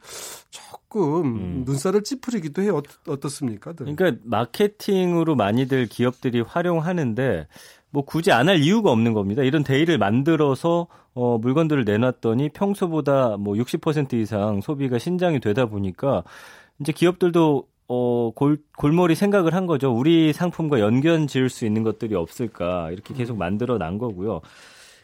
조금 0.50 1.36
음. 1.36 1.62
눈살을 1.66 2.02
찌푸리기도 2.04 2.62
해요. 2.62 2.80
어, 3.06 3.20
어떻습니까 3.20 3.72
그러니까 3.74 4.12
마케팅으로 4.24 5.36
많이들 5.36 5.86
기업들이 5.86 6.40
활용하는데 6.40 7.46
뭐 7.90 8.04
굳이 8.04 8.32
안 8.32 8.48
할 8.48 8.58
이유가 8.60 8.90
없는 8.90 9.12
겁니다. 9.12 9.42
이런 9.42 9.62
데이를 9.62 9.98
만들어서 9.98 10.88
어 11.14 11.38
물건들을 11.38 11.84
내놨더니 11.84 12.48
평소보다 12.50 13.36
뭐 13.38 13.54
60% 13.54 14.14
이상 14.14 14.60
소비가 14.60 14.98
신장이 14.98 15.38
되다 15.40 15.66
보니까 15.66 16.24
이제 16.80 16.92
기업들도 16.92 17.68
어, 17.88 18.30
골, 18.34 18.58
골머리 18.76 19.14
생각을 19.14 19.54
한 19.54 19.66
거죠. 19.66 19.92
우리 19.92 20.32
상품과 20.32 20.80
연결 20.80 21.26
지을 21.26 21.48
수 21.50 21.66
있는 21.66 21.82
것들이 21.82 22.14
없을까. 22.14 22.90
이렇게 22.90 23.14
음. 23.14 23.16
계속 23.16 23.36
만들어 23.36 23.78
낸 23.78 23.98
거고요. 23.98 24.40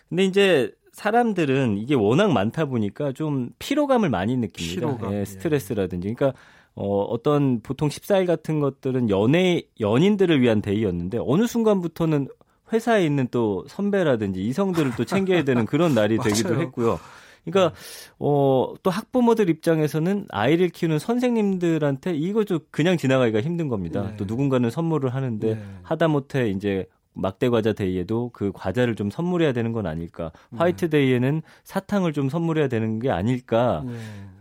근데 0.08 0.24
이제 0.24 0.72
사람들은 0.92 1.78
이게 1.78 1.94
워낙 1.94 2.32
많다 2.32 2.64
보니까 2.64 3.12
좀 3.12 3.50
피로감을 3.58 4.08
많이 4.10 4.36
느낍니다. 4.36 4.74
피로감. 4.74 5.14
예, 5.14 5.24
스트레스라든지. 5.24 6.12
그러니까 6.12 6.38
어, 6.74 7.02
어떤 7.02 7.60
보통 7.60 7.88
14일 7.88 8.26
같은 8.26 8.60
것들은 8.60 9.10
연예, 9.10 9.62
연인들을 9.78 10.40
위한 10.40 10.62
데이였는데 10.62 11.18
어느 11.20 11.46
순간부터는 11.46 12.28
회사에 12.72 13.04
있는 13.04 13.28
또 13.30 13.64
선배라든지 13.68 14.40
이성들을 14.42 14.92
또 14.96 15.04
챙겨야 15.04 15.44
되는 15.44 15.66
그런 15.66 15.94
날이 15.94 16.18
되기도 16.22 16.60
했고요. 16.60 16.98
그러니까 17.44 17.74
어, 18.18 18.74
또 18.82 18.90
학부모들 18.90 19.48
입장에서는 19.48 20.26
아이를 20.30 20.68
키우는 20.68 20.98
선생님들한테 20.98 22.14
이거 22.14 22.44
좀 22.44 22.60
그냥 22.70 22.96
지나가기가 22.96 23.40
힘든 23.40 23.68
겁니다. 23.68 24.02
네. 24.02 24.16
또 24.16 24.24
누군가는 24.24 24.68
선물을 24.70 25.14
하는데 25.14 25.54
네. 25.54 25.62
하다못해 25.82 26.50
이제 26.50 26.86
막대 27.12 27.48
과자 27.48 27.72
데이에도 27.72 28.30
그 28.32 28.52
과자를 28.52 28.94
좀 28.94 29.10
선물해야 29.10 29.52
되는 29.52 29.72
건 29.72 29.86
아닐까. 29.86 30.30
화이트 30.56 30.86
네. 30.86 30.98
데이에는 30.98 31.42
사탕을 31.64 32.12
좀 32.12 32.28
선물해야 32.28 32.68
되는 32.68 32.98
게 32.98 33.10
아닐까. 33.10 33.82
네. 33.86 33.94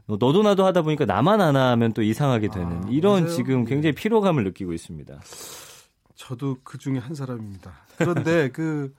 어, 0.08 0.18
너도 0.20 0.44
나도 0.44 0.66
하다 0.66 0.82
보니까 0.84 1.06
나만 1.06 1.42
안 1.42 1.56
하면 1.56 1.94
또 1.94 2.02
이상하게 2.02 2.50
되는 2.50 2.68
아, 2.68 2.88
이런 2.90 3.24
맞아요? 3.24 3.36
지금 3.36 3.64
네. 3.64 3.70
굉장히 3.70 3.96
피로감을 3.96 4.44
느끼고 4.44 4.74
있습니다. 4.74 5.20
저도 6.16 6.58
그 6.64 6.78
중에 6.78 6.98
한 6.98 7.16
사람입니다. 7.16 7.72
그런데 7.98 8.50
그 8.54 8.94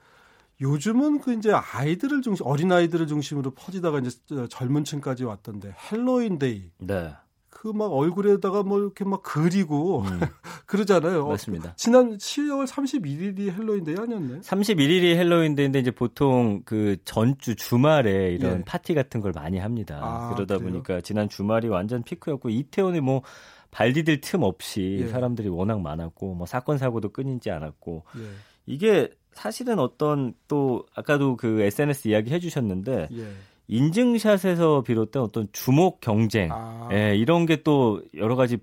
요즘은 0.61 1.19
그 1.21 1.33
이제 1.33 1.51
아이들을 1.51 2.21
중심 2.21 2.45
어린 2.45 2.71
아이들을 2.71 3.07
중심으로 3.07 3.51
퍼지다가 3.51 3.99
이제 3.99 4.11
젊은 4.49 4.83
층까지 4.83 5.23
왔던데 5.25 5.75
헬로윈 5.91 6.39
데이. 6.39 6.71
네. 6.79 7.13
그 7.61 7.71
막 7.73 7.93
얼굴에다가 7.93 8.63
뭐 8.63 8.79
이렇게 8.79 9.05
막 9.05 9.21
그리고 9.21 10.01
음. 10.01 10.19
그러잖아요. 10.65 11.27
맞습니다. 11.27 11.73
지난 11.75 12.17
10월 12.17 12.65
31일이 12.65 13.51
헬로윈 13.51 13.83
데이 13.83 13.95
아니었나요? 13.99 14.41
31일이 14.41 15.15
헬로윈 15.15 15.53
데이인데 15.53 15.77
이제 15.77 15.91
보통 15.91 16.63
그 16.65 16.97
전주 17.05 17.55
주말에 17.55 18.33
이런 18.33 18.59
예. 18.59 18.63
파티 18.65 18.95
같은 18.95 19.21
걸 19.21 19.31
많이 19.35 19.59
합니다. 19.59 19.99
아, 20.01 20.33
그러다 20.33 20.57
그래요? 20.57 20.71
보니까 20.71 21.01
지난 21.01 21.29
주말이 21.29 21.67
완전 21.67 22.01
피크였고 22.01 22.49
이태원에 22.49 22.99
뭐 22.99 23.21
발디딜 23.69 24.21
틈 24.21 24.41
없이 24.41 24.97
예. 25.01 25.07
사람들이 25.09 25.47
워낙 25.49 25.81
많았고 25.81 26.33
뭐 26.33 26.47
사건 26.47 26.79
사고도 26.79 27.09
끊이지 27.09 27.51
않았고 27.51 28.05
예. 28.17 28.21
이게 28.65 29.11
사실은 29.33 29.79
어떤 29.79 30.33
또 30.47 30.85
아까도 30.95 31.37
그 31.37 31.61
SNS 31.61 32.09
이야기 32.09 32.31
해주셨는데 32.31 33.09
예. 33.11 33.27
인증샷에서 33.67 34.83
비롯된 34.83 35.21
어떤 35.21 35.47
주목 35.53 36.01
경쟁, 36.01 36.49
아. 36.51 36.89
예, 36.91 37.15
이런 37.15 37.45
게 37.45 37.61
또 37.63 38.01
여러 38.15 38.35
가지 38.35 38.57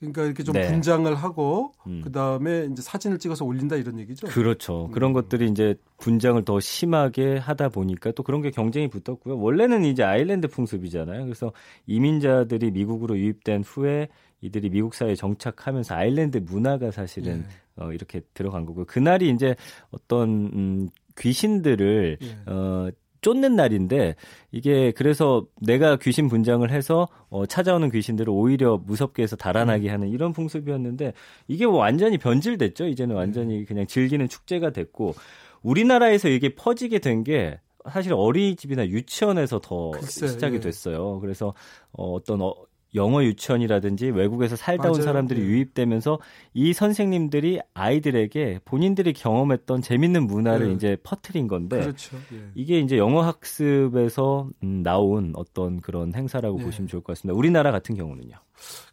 그러니까 0.00 0.24
이렇게 0.24 0.44
좀 0.44 0.52
네. 0.52 0.68
분장을 0.68 1.12
하고 1.12 1.72
음. 1.88 2.00
그 2.04 2.12
다음에 2.12 2.68
이제 2.70 2.82
사진을 2.82 3.18
찍어서 3.18 3.44
올린다 3.44 3.74
이런 3.74 3.98
얘기죠. 3.98 4.28
그렇죠. 4.28 4.86
음. 4.86 4.90
그런 4.92 5.12
것들이 5.12 5.48
이제 5.50 5.74
분장을 5.98 6.44
더 6.44 6.60
심하게 6.60 7.36
하다 7.36 7.70
보니까 7.70 8.12
또 8.12 8.22
그런 8.22 8.40
게 8.40 8.50
경쟁이 8.50 8.88
붙었고요. 8.88 9.38
원래는 9.38 9.84
이제 9.84 10.04
아일랜드 10.04 10.46
풍습이잖아요. 10.46 11.24
그래서 11.24 11.52
이민자들이 11.86 12.70
미국으로 12.70 13.18
유입된 13.18 13.64
후에 13.64 14.08
이들이 14.40 14.70
미국 14.70 14.94
사회에 14.94 15.16
정착하면서 15.16 15.96
아일랜드 15.96 16.38
문화가 16.38 16.92
사실은 16.92 17.40
네. 17.42 17.48
어, 17.78 17.92
이렇게 17.92 18.20
들어간 18.34 18.66
거고 18.66 18.84
그날이 18.84 19.30
이제 19.30 19.56
어떤 19.90 20.28
음, 20.52 20.88
귀신들을 21.16 22.18
네. 22.20 22.52
어, 22.52 22.90
쫓는 23.20 23.56
날인데 23.56 24.14
이게 24.52 24.92
그래서 24.92 25.46
내가 25.60 25.96
귀신 25.96 26.28
분장을 26.28 26.68
해서 26.70 27.08
어, 27.30 27.46
찾아오는 27.46 27.90
귀신들을 27.90 28.32
오히려 28.32 28.76
무섭게 28.78 29.22
해서 29.22 29.36
달아나게 29.36 29.88
음. 29.88 29.92
하는 29.92 30.08
이런 30.08 30.32
풍습이었는데 30.32 31.12
이게 31.48 31.66
뭐 31.66 31.78
완전히 31.78 32.18
변질됐죠. 32.18 32.86
이제는 32.86 33.16
완전히 33.16 33.58
네. 33.58 33.64
그냥 33.64 33.86
즐기는 33.86 34.28
축제가 34.28 34.70
됐고 34.70 35.14
우리나라에서 35.62 36.28
이게 36.28 36.54
퍼지게 36.54 37.00
된게 37.00 37.58
사실 37.90 38.12
어린이집이나 38.12 38.86
유치원에서 38.86 39.60
더 39.60 39.90
글쎄, 39.92 40.28
시작이 40.28 40.56
예. 40.56 40.60
됐어요. 40.60 41.20
그래서 41.20 41.54
어, 41.92 42.12
어떤 42.12 42.42
어, 42.42 42.54
영어 42.94 43.22
유치원이라든지 43.22 44.06
외국에서 44.10 44.56
살다 44.56 44.84
맞아요. 44.84 44.94
온 44.94 45.02
사람들이 45.02 45.40
네. 45.40 45.46
유입되면서 45.46 46.18
이 46.54 46.72
선생님들이 46.72 47.60
아이들에게 47.74 48.60
본인들이 48.64 49.12
경험했던 49.12 49.82
재밌는 49.82 50.26
문화를 50.26 50.68
네. 50.68 50.72
이제 50.74 50.96
퍼트린 51.02 51.48
건데 51.48 51.80
그렇죠. 51.80 52.16
예. 52.32 52.50
이게 52.54 52.80
이제 52.80 52.96
영어 52.96 53.22
학습에서 53.22 54.48
음, 54.62 54.82
나온 54.82 55.32
어떤 55.36 55.80
그런 55.80 56.14
행사라고 56.14 56.60
예. 56.60 56.64
보시면 56.64 56.88
좋을 56.88 57.02
것 57.02 57.14
같습니다. 57.14 57.36
우리나라 57.36 57.70
같은 57.70 57.94
경우는요. 57.94 58.36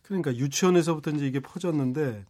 그러니까 0.08 0.36
유치원에서부터 0.36 1.12
이제 1.12 1.26
이게 1.26 1.39
퍼졌는데 1.39 2.26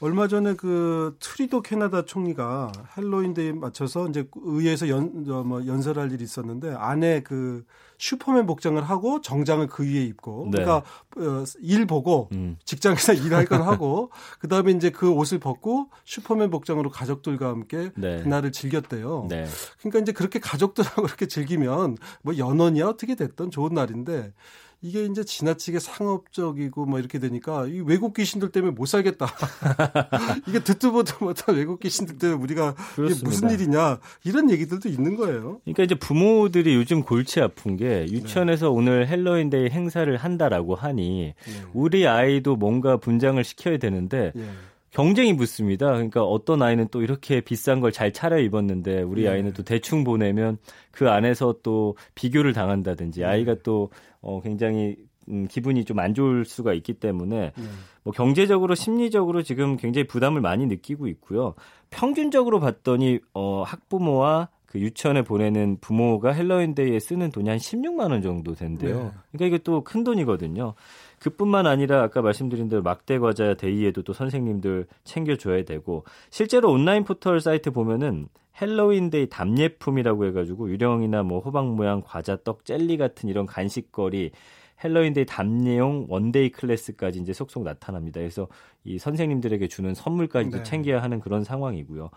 얼마 0.00 0.28
전에 0.28 0.54
그 0.54 1.16
트뤼도 1.20 1.62
캐나다 1.62 2.04
총리가 2.04 2.72
헬로윈데이 2.96 3.52
맞춰서 3.52 4.08
이제 4.08 4.28
의회에서 4.34 4.88
연, 4.88 5.24
뭐 5.46 5.66
연설할 5.66 6.10
일이 6.12 6.24
있었는데 6.24 6.74
안에 6.74 7.22
그 7.22 7.64
슈퍼맨 7.98 8.46
복장을 8.46 8.82
하고 8.82 9.20
정장을 9.20 9.66
그 9.66 9.84
위에 9.84 10.02
입고 10.04 10.48
네. 10.50 10.62
그러니까 10.62 10.76
어, 11.18 11.44
일 11.60 11.86
보고 11.86 12.30
음. 12.32 12.56
직장에서 12.64 13.12
일할 13.24 13.44
건 13.44 13.60
하고 13.62 14.10
그다음에 14.40 14.72
이제 14.72 14.90
그 14.90 15.10
옷을 15.10 15.38
벗고 15.38 15.90
슈퍼맨 16.06 16.50
복장으로 16.50 16.90
가족들과 16.90 17.48
함께 17.48 17.90
네. 17.96 18.22
그날을 18.22 18.52
즐겼대요. 18.52 19.26
네. 19.28 19.46
그러니까 19.80 19.98
이제 19.98 20.12
그렇게 20.12 20.38
가족들하고 20.38 21.02
그렇게 21.04 21.26
즐기면 21.26 21.98
뭐 22.22 22.38
연원이야 22.38 22.86
어떻게 22.86 23.14
됐던 23.14 23.50
좋은 23.50 23.74
날인데 23.74 24.32
이게 24.82 25.04
이제 25.04 25.24
지나치게 25.24 25.78
상업적이고 25.78 26.86
뭐 26.86 26.98
이렇게 26.98 27.18
되니까 27.18 27.66
이 27.66 27.80
외국 27.80 28.14
귀신들 28.14 28.50
때문에 28.50 28.72
못 28.72 28.86
살겠다. 28.86 29.26
이게 30.48 30.60
듣도 30.60 30.92
보도 30.92 31.22
못한 31.24 31.54
외국 31.54 31.80
귀신들 31.80 32.16
때문에 32.16 32.42
우리가 32.42 32.74
이게 32.94 33.14
무슨 33.22 33.50
일이냐 33.50 33.98
이런 34.24 34.50
얘기들도 34.50 34.88
있는 34.88 35.16
거예요. 35.16 35.60
그러니까 35.64 35.82
이제 35.82 35.94
부모들이 35.94 36.74
요즘 36.74 37.02
골치 37.02 37.40
아픈 37.40 37.76
게 37.76 38.06
유치원에서 38.10 38.66
네. 38.66 38.72
오늘 38.72 39.08
헬로윈데이 39.08 39.68
행사를 39.68 40.16
한다라고 40.16 40.74
하니 40.74 41.34
네. 41.36 41.52
우리 41.74 42.06
아이도 42.06 42.56
뭔가 42.56 42.96
분장을 42.96 43.42
시켜야 43.44 43.76
되는데 43.76 44.32
네. 44.34 44.44
경쟁이 44.92 45.36
붙습니다. 45.36 45.86
그러니까 45.92 46.24
어떤 46.24 46.62
아이는 46.62 46.88
또 46.90 47.02
이렇게 47.02 47.40
비싼 47.40 47.80
걸 47.80 47.92
잘 47.92 48.12
차려 48.12 48.38
입었는데 48.40 49.02
우리 49.02 49.22
네. 49.22 49.28
아이는 49.28 49.52
또 49.52 49.62
대충 49.62 50.04
보내면 50.04 50.58
그 50.90 51.08
안에서 51.10 51.56
또 51.62 51.96
비교를 52.14 52.52
당한다든지 52.52 53.20
네. 53.20 53.26
아이가 53.26 53.56
또 53.62 53.90
어, 54.22 54.40
굉장히 54.42 54.96
음, 55.28 55.46
기분이 55.46 55.84
좀 55.84 55.98
안 55.98 56.14
좋을 56.14 56.44
수가 56.44 56.72
있기 56.74 56.94
때문에 56.94 57.52
네. 57.56 57.64
뭐 58.02 58.12
경제적으로 58.12 58.74
심리적으로 58.74 59.42
지금 59.42 59.76
굉장히 59.76 60.06
부담을 60.06 60.40
많이 60.40 60.66
느끼고 60.66 61.06
있고요. 61.08 61.54
평균적으로 61.90 62.58
봤더니 62.60 63.20
어, 63.34 63.62
학부모와 63.62 64.48
그 64.66 64.78
유치원에 64.78 65.22
보내는 65.22 65.78
부모가 65.80 66.32
헬로윈데이에 66.32 67.00
쓰는 67.00 67.30
돈이 67.30 67.48
한 67.48 67.58
16만 67.58 68.10
원 68.12 68.22
정도 68.22 68.54
된대요. 68.54 68.94
네. 68.94 69.10
그러니까 69.32 69.46
이게 69.46 69.58
또 69.58 69.82
큰 69.82 70.04
돈이거든요. 70.04 70.74
그뿐만 71.20 71.66
아니라 71.66 72.02
아까 72.02 72.22
말씀드린 72.22 72.68
대로 72.68 72.82
막대 72.82 73.18
과자 73.18 73.54
데이에도 73.54 74.02
또 74.02 74.12
선생님들 74.12 74.86
챙겨줘야 75.04 75.64
되고 75.64 76.04
실제로 76.30 76.72
온라인 76.72 77.04
포털 77.04 77.40
사이트 77.40 77.70
보면은 77.70 78.28
헬로윈데이 78.60 79.28
답례품이라고 79.28 80.26
해가지고 80.26 80.70
유령이나 80.70 81.22
뭐 81.22 81.40
호박 81.40 81.74
모양 81.74 82.02
과자, 82.04 82.36
떡, 82.42 82.64
젤리 82.64 82.96
같은 82.96 83.28
이런 83.28 83.46
간식거리 83.46 84.32
헬로윈데이 84.82 85.26
답례용 85.26 86.06
원데이 86.08 86.50
클래스까지 86.50 87.20
이제 87.20 87.32
속속 87.32 87.64
나타납니다. 87.64 88.18
그래서 88.20 88.48
이 88.84 88.98
선생님들에게 88.98 89.68
주는 89.68 89.94
선물까지도 89.94 90.56
네. 90.58 90.62
챙겨야 90.62 91.02
하는 91.02 91.20
그런 91.20 91.44
상황이고요. 91.44 92.10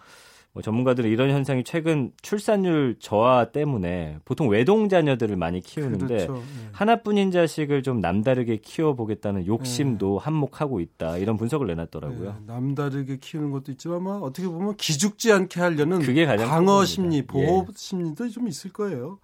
뭐 0.54 0.62
전문가들은 0.62 1.10
이런 1.10 1.32
현상이 1.32 1.64
최근 1.64 2.12
출산율 2.22 2.98
저하 3.00 3.46
때문에 3.52 4.20
보통 4.24 4.50
외동 4.50 4.88
자녀들을 4.88 5.36
많이 5.36 5.60
키우는데 5.62 6.28
그렇죠. 6.28 6.34
네. 6.34 6.70
하나뿐인 6.72 7.32
자식을 7.32 7.82
좀 7.82 8.00
남다르게 8.00 8.58
키워보겠다는 8.58 9.48
욕심도 9.48 10.20
네. 10.20 10.26
한몫하고 10.26 10.80
있다 10.80 11.18
이런 11.18 11.38
분석을 11.38 11.66
내놨더라고요. 11.66 12.34
네. 12.34 12.40
남다르게 12.46 13.18
키우는 13.18 13.50
것도 13.50 13.72
있지만 13.72 14.06
어떻게 14.22 14.48
보면 14.48 14.76
기죽지 14.78 15.32
않게 15.32 15.60
하려는 15.60 16.00
그게 16.00 16.28
가장 16.28 16.48
방어 16.48 16.86
심리, 16.86 17.24
보호 17.24 17.66
예. 17.68 17.74
심리도 17.76 18.30
좀 18.30 18.48
있을 18.48 18.72
거예요. 18.72 19.20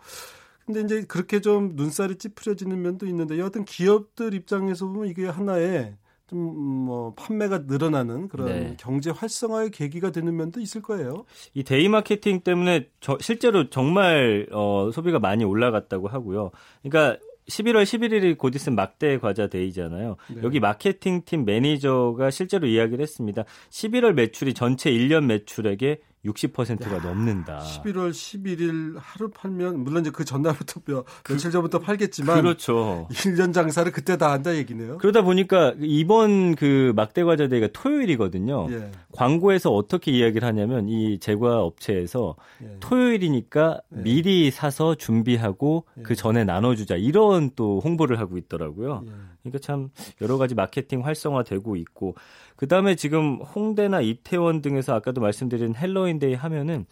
근데 0.65 0.81
이제 0.81 1.03
그렇게 1.07 1.41
좀 1.41 1.73
눈살이 1.75 2.15
찌푸려지는 2.17 2.81
면도 2.81 3.05
있는데 3.05 3.37
여하튼 3.37 3.65
기업들 3.65 4.33
입장에서 4.33 4.87
보면 4.87 5.07
이게 5.07 5.27
하나의 5.27 5.95
좀 6.29 6.79
뭐 6.89 7.13
판매가 7.15 7.63
늘어나는 7.67 8.27
그런 8.29 8.47
네. 8.47 8.77
경제 8.79 9.11
활성화의 9.11 9.71
계기가 9.71 10.11
되는 10.11 10.35
면도 10.35 10.59
있을 10.59 10.81
거예요. 10.81 11.25
이 11.53 11.63
데이 11.63 11.87
마케팅 11.87 12.41
때문에 12.41 12.87
저, 12.99 13.17
실제로 13.21 13.69
정말 13.69 14.47
어, 14.51 14.89
소비가 14.91 15.19
많이 15.19 15.43
올라갔다고 15.43 16.07
하고요. 16.07 16.51
그러니까 16.81 17.19
11월 17.47 17.83
11일이 17.83 18.37
곧 18.37 18.55
있으면 18.55 18.75
막대 18.75 19.17
과자 19.17 19.47
데이잖아요. 19.47 20.15
네. 20.33 20.41
여기 20.43 20.59
마케팅 20.59 21.23
팀 21.25 21.45
매니저가 21.45 22.31
실제로 22.31 22.67
이야기를 22.67 23.01
했습니다. 23.01 23.43
11월 23.69 24.13
매출이 24.13 24.53
전체 24.53 24.91
1년 24.91 25.25
매출액의 25.25 25.99
60%가 26.25 26.97
야, 26.97 26.99
넘는다. 27.01 27.59
11월 27.59 28.11
11일 28.11 28.95
하루 28.97 29.29
팔면 29.29 29.83
물론 29.83 30.01
이제 30.01 30.11
그 30.11 30.25
전날부터 30.25 30.81
몇, 30.85 31.05
그, 31.23 31.33
며칠 31.33 31.49
전부터 31.51 31.79
팔겠지만 31.79 32.41
그렇죠. 32.41 33.07
1년 33.11 33.53
장사를 33.53 33.89
그때 33.91 34.17
다 34.17 34.31
한다 34.31 34.55
얘기네요. 34.55 34.97
그러다 34.97 35.21
보니까 35.21 35.73
이번 35.79 36.55
그 36.55 36.91
막대 36.95 37.23
과자 37.23 37.47
대회가 37.47 37.67
토요일이거든요. 37.71 38.67
예. 38.71 38.91
광고에서 39.13 39.71
어떻게 39.71 40.11
이야기를 40.11 40.45
하냐면 40.45 40.89
이 40.89 41.19
제과 41.19 41.61
업체에서 41.61 42.35
예. 42.63 42.77
토요일이니까 42.81 43.81
예. 43.95 44.01
미리 44.01 44.51
사서 44.51 44.95
준비하고 44.95 45.85
예. 45.99 46.01
그 46.03 46.15
전에 46.15 46.43
나눠 46.43 46.75
주자. 46.75 46.95
이런 46.95 47.51
또 47.55 47.79
홍보를 47.79 48.19
하고 48.19 48.37
있더라고요. 48.37 49.05
예. 49.45 49.49
그러니까 49.49 49.59
참 49.59 49.89
여러 50.21 50.37
가지 50.37 50.55
마케팅 50.55 51.05
활성화되고 51.05 51.75
있고 51.77 52.15
그다음에 52.55 52.95
지금 52.95 53.35
홍대나 53.37 54.01
이태원 54.01 54.61
등에서 54.61 54.93
아까도 54.93 55.21
말씀드린 55.21 55.75
헬로윈데이 55.75 56.33
하면은 56.33 56.85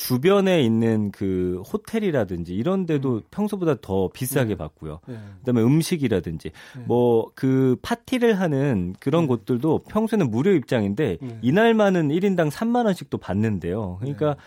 주변에 0.00 0.62
있는 0.62 1.10
그 1.10 1.62
호텔이라든지 1.70 2.54
이런 2.54 2.86
데도 2.86 3.16
음. 3.16 3.22
평소보다 3.30 3.74
더 3.82 4.08
비싸게 4.08 4.50
네. 4.50 4.54
받고요. 4.54 5.00
네. 5.06 5.18
그다음에 5.40 5.60
음식이라든지 5.60 6.52
네. 6.78 6.84
뭐그 6.86 7.76
파티를 7.82 8.40
하는 8.40 8.94
그런 8.98 9.24
네. 9.24 9.28
곳들도 9.28 9.80
평소에는 9.90 10.30
무료 10.30 10.52
입장인데 10.52 11.18
네. 11.20 11.38
이날만은 11.42 12.08
1인당 12.08 12.50
3만 12.50 12.86
원씩 12.86 13.10
또 13.10 13.18
받는데요. 13.18 13.98
그러니까 14.00 14.34
네. 14.34 14.40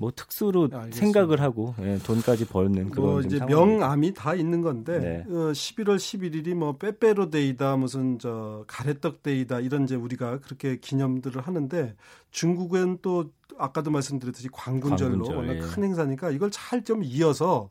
뭐 0.00 0.10
특수로 0.14 0.68
네, 0.68 0.90
생각을 0.92 1.40
하고 1.40 1.74
예, 1.80 1.98
돈까지 1.98 2.46
버는 2.46 2.90
그런 2.90 3.06
뭐 3.06 3.20
이제 3.20 3.38
명암이 3.38 4.14
다 4.14 4.34
있는 4.34 4.62
건데 4.62 4.98
네. 4.98 5.24
어, 5.28 5.52
11월 5.52 5.96
11일이 5.96 6.54
뭐 6.54 6.76
빼빼로 6.78 7.28
데이다 7.30 7.76
무슨 7.76 8.18
저 8.18 8.64
가래떡 8.66 9.22
데이다 9.22 9.60
이런 9.60 9.84
이제 9.84 9.94
우리가 9.94 10.40
그렇게 10.40 10.78
기념들을 10.78 11.42
하는데 11.42 11.94
중국은 12.30 12.98
또 13.02 13.30
아까도 13.58 13.90
말씀드렸듯이 13.90 14.48
광군절로 14.50 15.24
광군절, 15.24 15.36
워낙 15.36 15.54
예. 15.56 15.58
큰 15.60 15.84
행사니까 15.84 16.30
이걸 16.30 16.50
잘 16.50 16.80
좀 16.82 17.04
이어서 17.04 17.68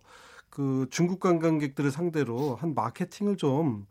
그 0.49 0.87
중국 0.89 1.19
관광객들을 1.19 1.91
상대로 1.91 2.55
한 2.55 2.73
마케팅을 2.73 3.37
좀 3.37 3.85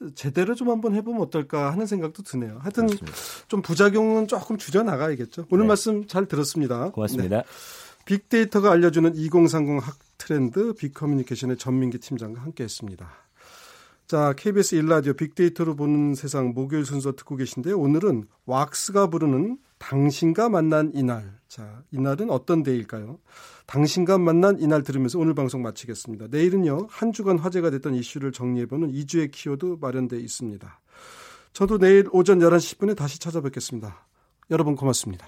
네. 0.00 0.14
제대로 0.14 0.54
좀 0.54 0.70
한번 0.70 0.94
해보면 0.94 1.22
어떨까 1.22 1.72
하는 1.72 1.86
생각도 1.86 2.22
드네요. 2.22 2.58
하여튼 2.60 2.86
그렇습니다. 2.86 3.18
좀 3.48 3.62
부작용은 3.62 4.28
조금 4.28 4.58
줄여 4.58 4.82
나가야겠죠. 4.82 5.46
오늘 5.50 5.64
네. 5.64 5.68
말씀 5.68 6.06
잘 6.06 6.26
들었습니다. 6.26 6.90
고맙습니다. 6.90 7.38
네. 7.38 7.44
빅데이터가 8.04 8.70
알려주는 8.72 9.16
2030 9.16 9.82
학 9.82 9.98
트렌드 10.18 10.72
빅커뮤니케이션의 10.74 11.56
전민기 11.56 11.98
팀장과 11.98 12.40
함께했습니다. 12.40 13.08
자, 14.06 14.32
KBS 14.36 14.76
1라디오 14.76 15.16
빅데이터로 15.16 15.74
보는 15.74 16.14
세상 16.14 16.54
목요일 16.54 16.84
순서 16.84 17.12
듣고 17.12 17.36
계신데요. 17.36 17.76
오늘은 17.78 18.28
왁스가 18.46 19.08
부르는 19.08 19.58
당신과 19.78 20.48
만난 20.48 20.90
이날. 20.94 21.38
자, 21.48 21.82
이날은 21.90 22.30
어떤 22.30 22.62
데일까요? 22.62 23.18
당신과 23.66 24.18
만난 24.18 24.58
이날 24.60 24.82
들으면서 24.82 25.18
오늘 25.18 25.34
방송 25.34 25.62
마치겠습니다. 25.62 26.28
내일은요, 26.30 26.86
한 26.88 27.12
주간 27.12 27.38
화제가 27.38 27.70
됐던 27.70 27.94
이슈를 27.94 28.32
정리해보는 28.32 28.92
2주의 28.92 29.30
키워드 29.30 29.78
마련되어 29.80 30.18
있습니다. 30.18 30.80
저도 31.52 31.78
내일 31.78 32.08
오전 32.12 32.38
11시 32.38 32.78
10분에 32.78 32.96
다시 32.96 33.18
찾아뵙겠습니다. 33.18 34.06
여러분 34.50 34.76
고맙습니다. 34.76 35.26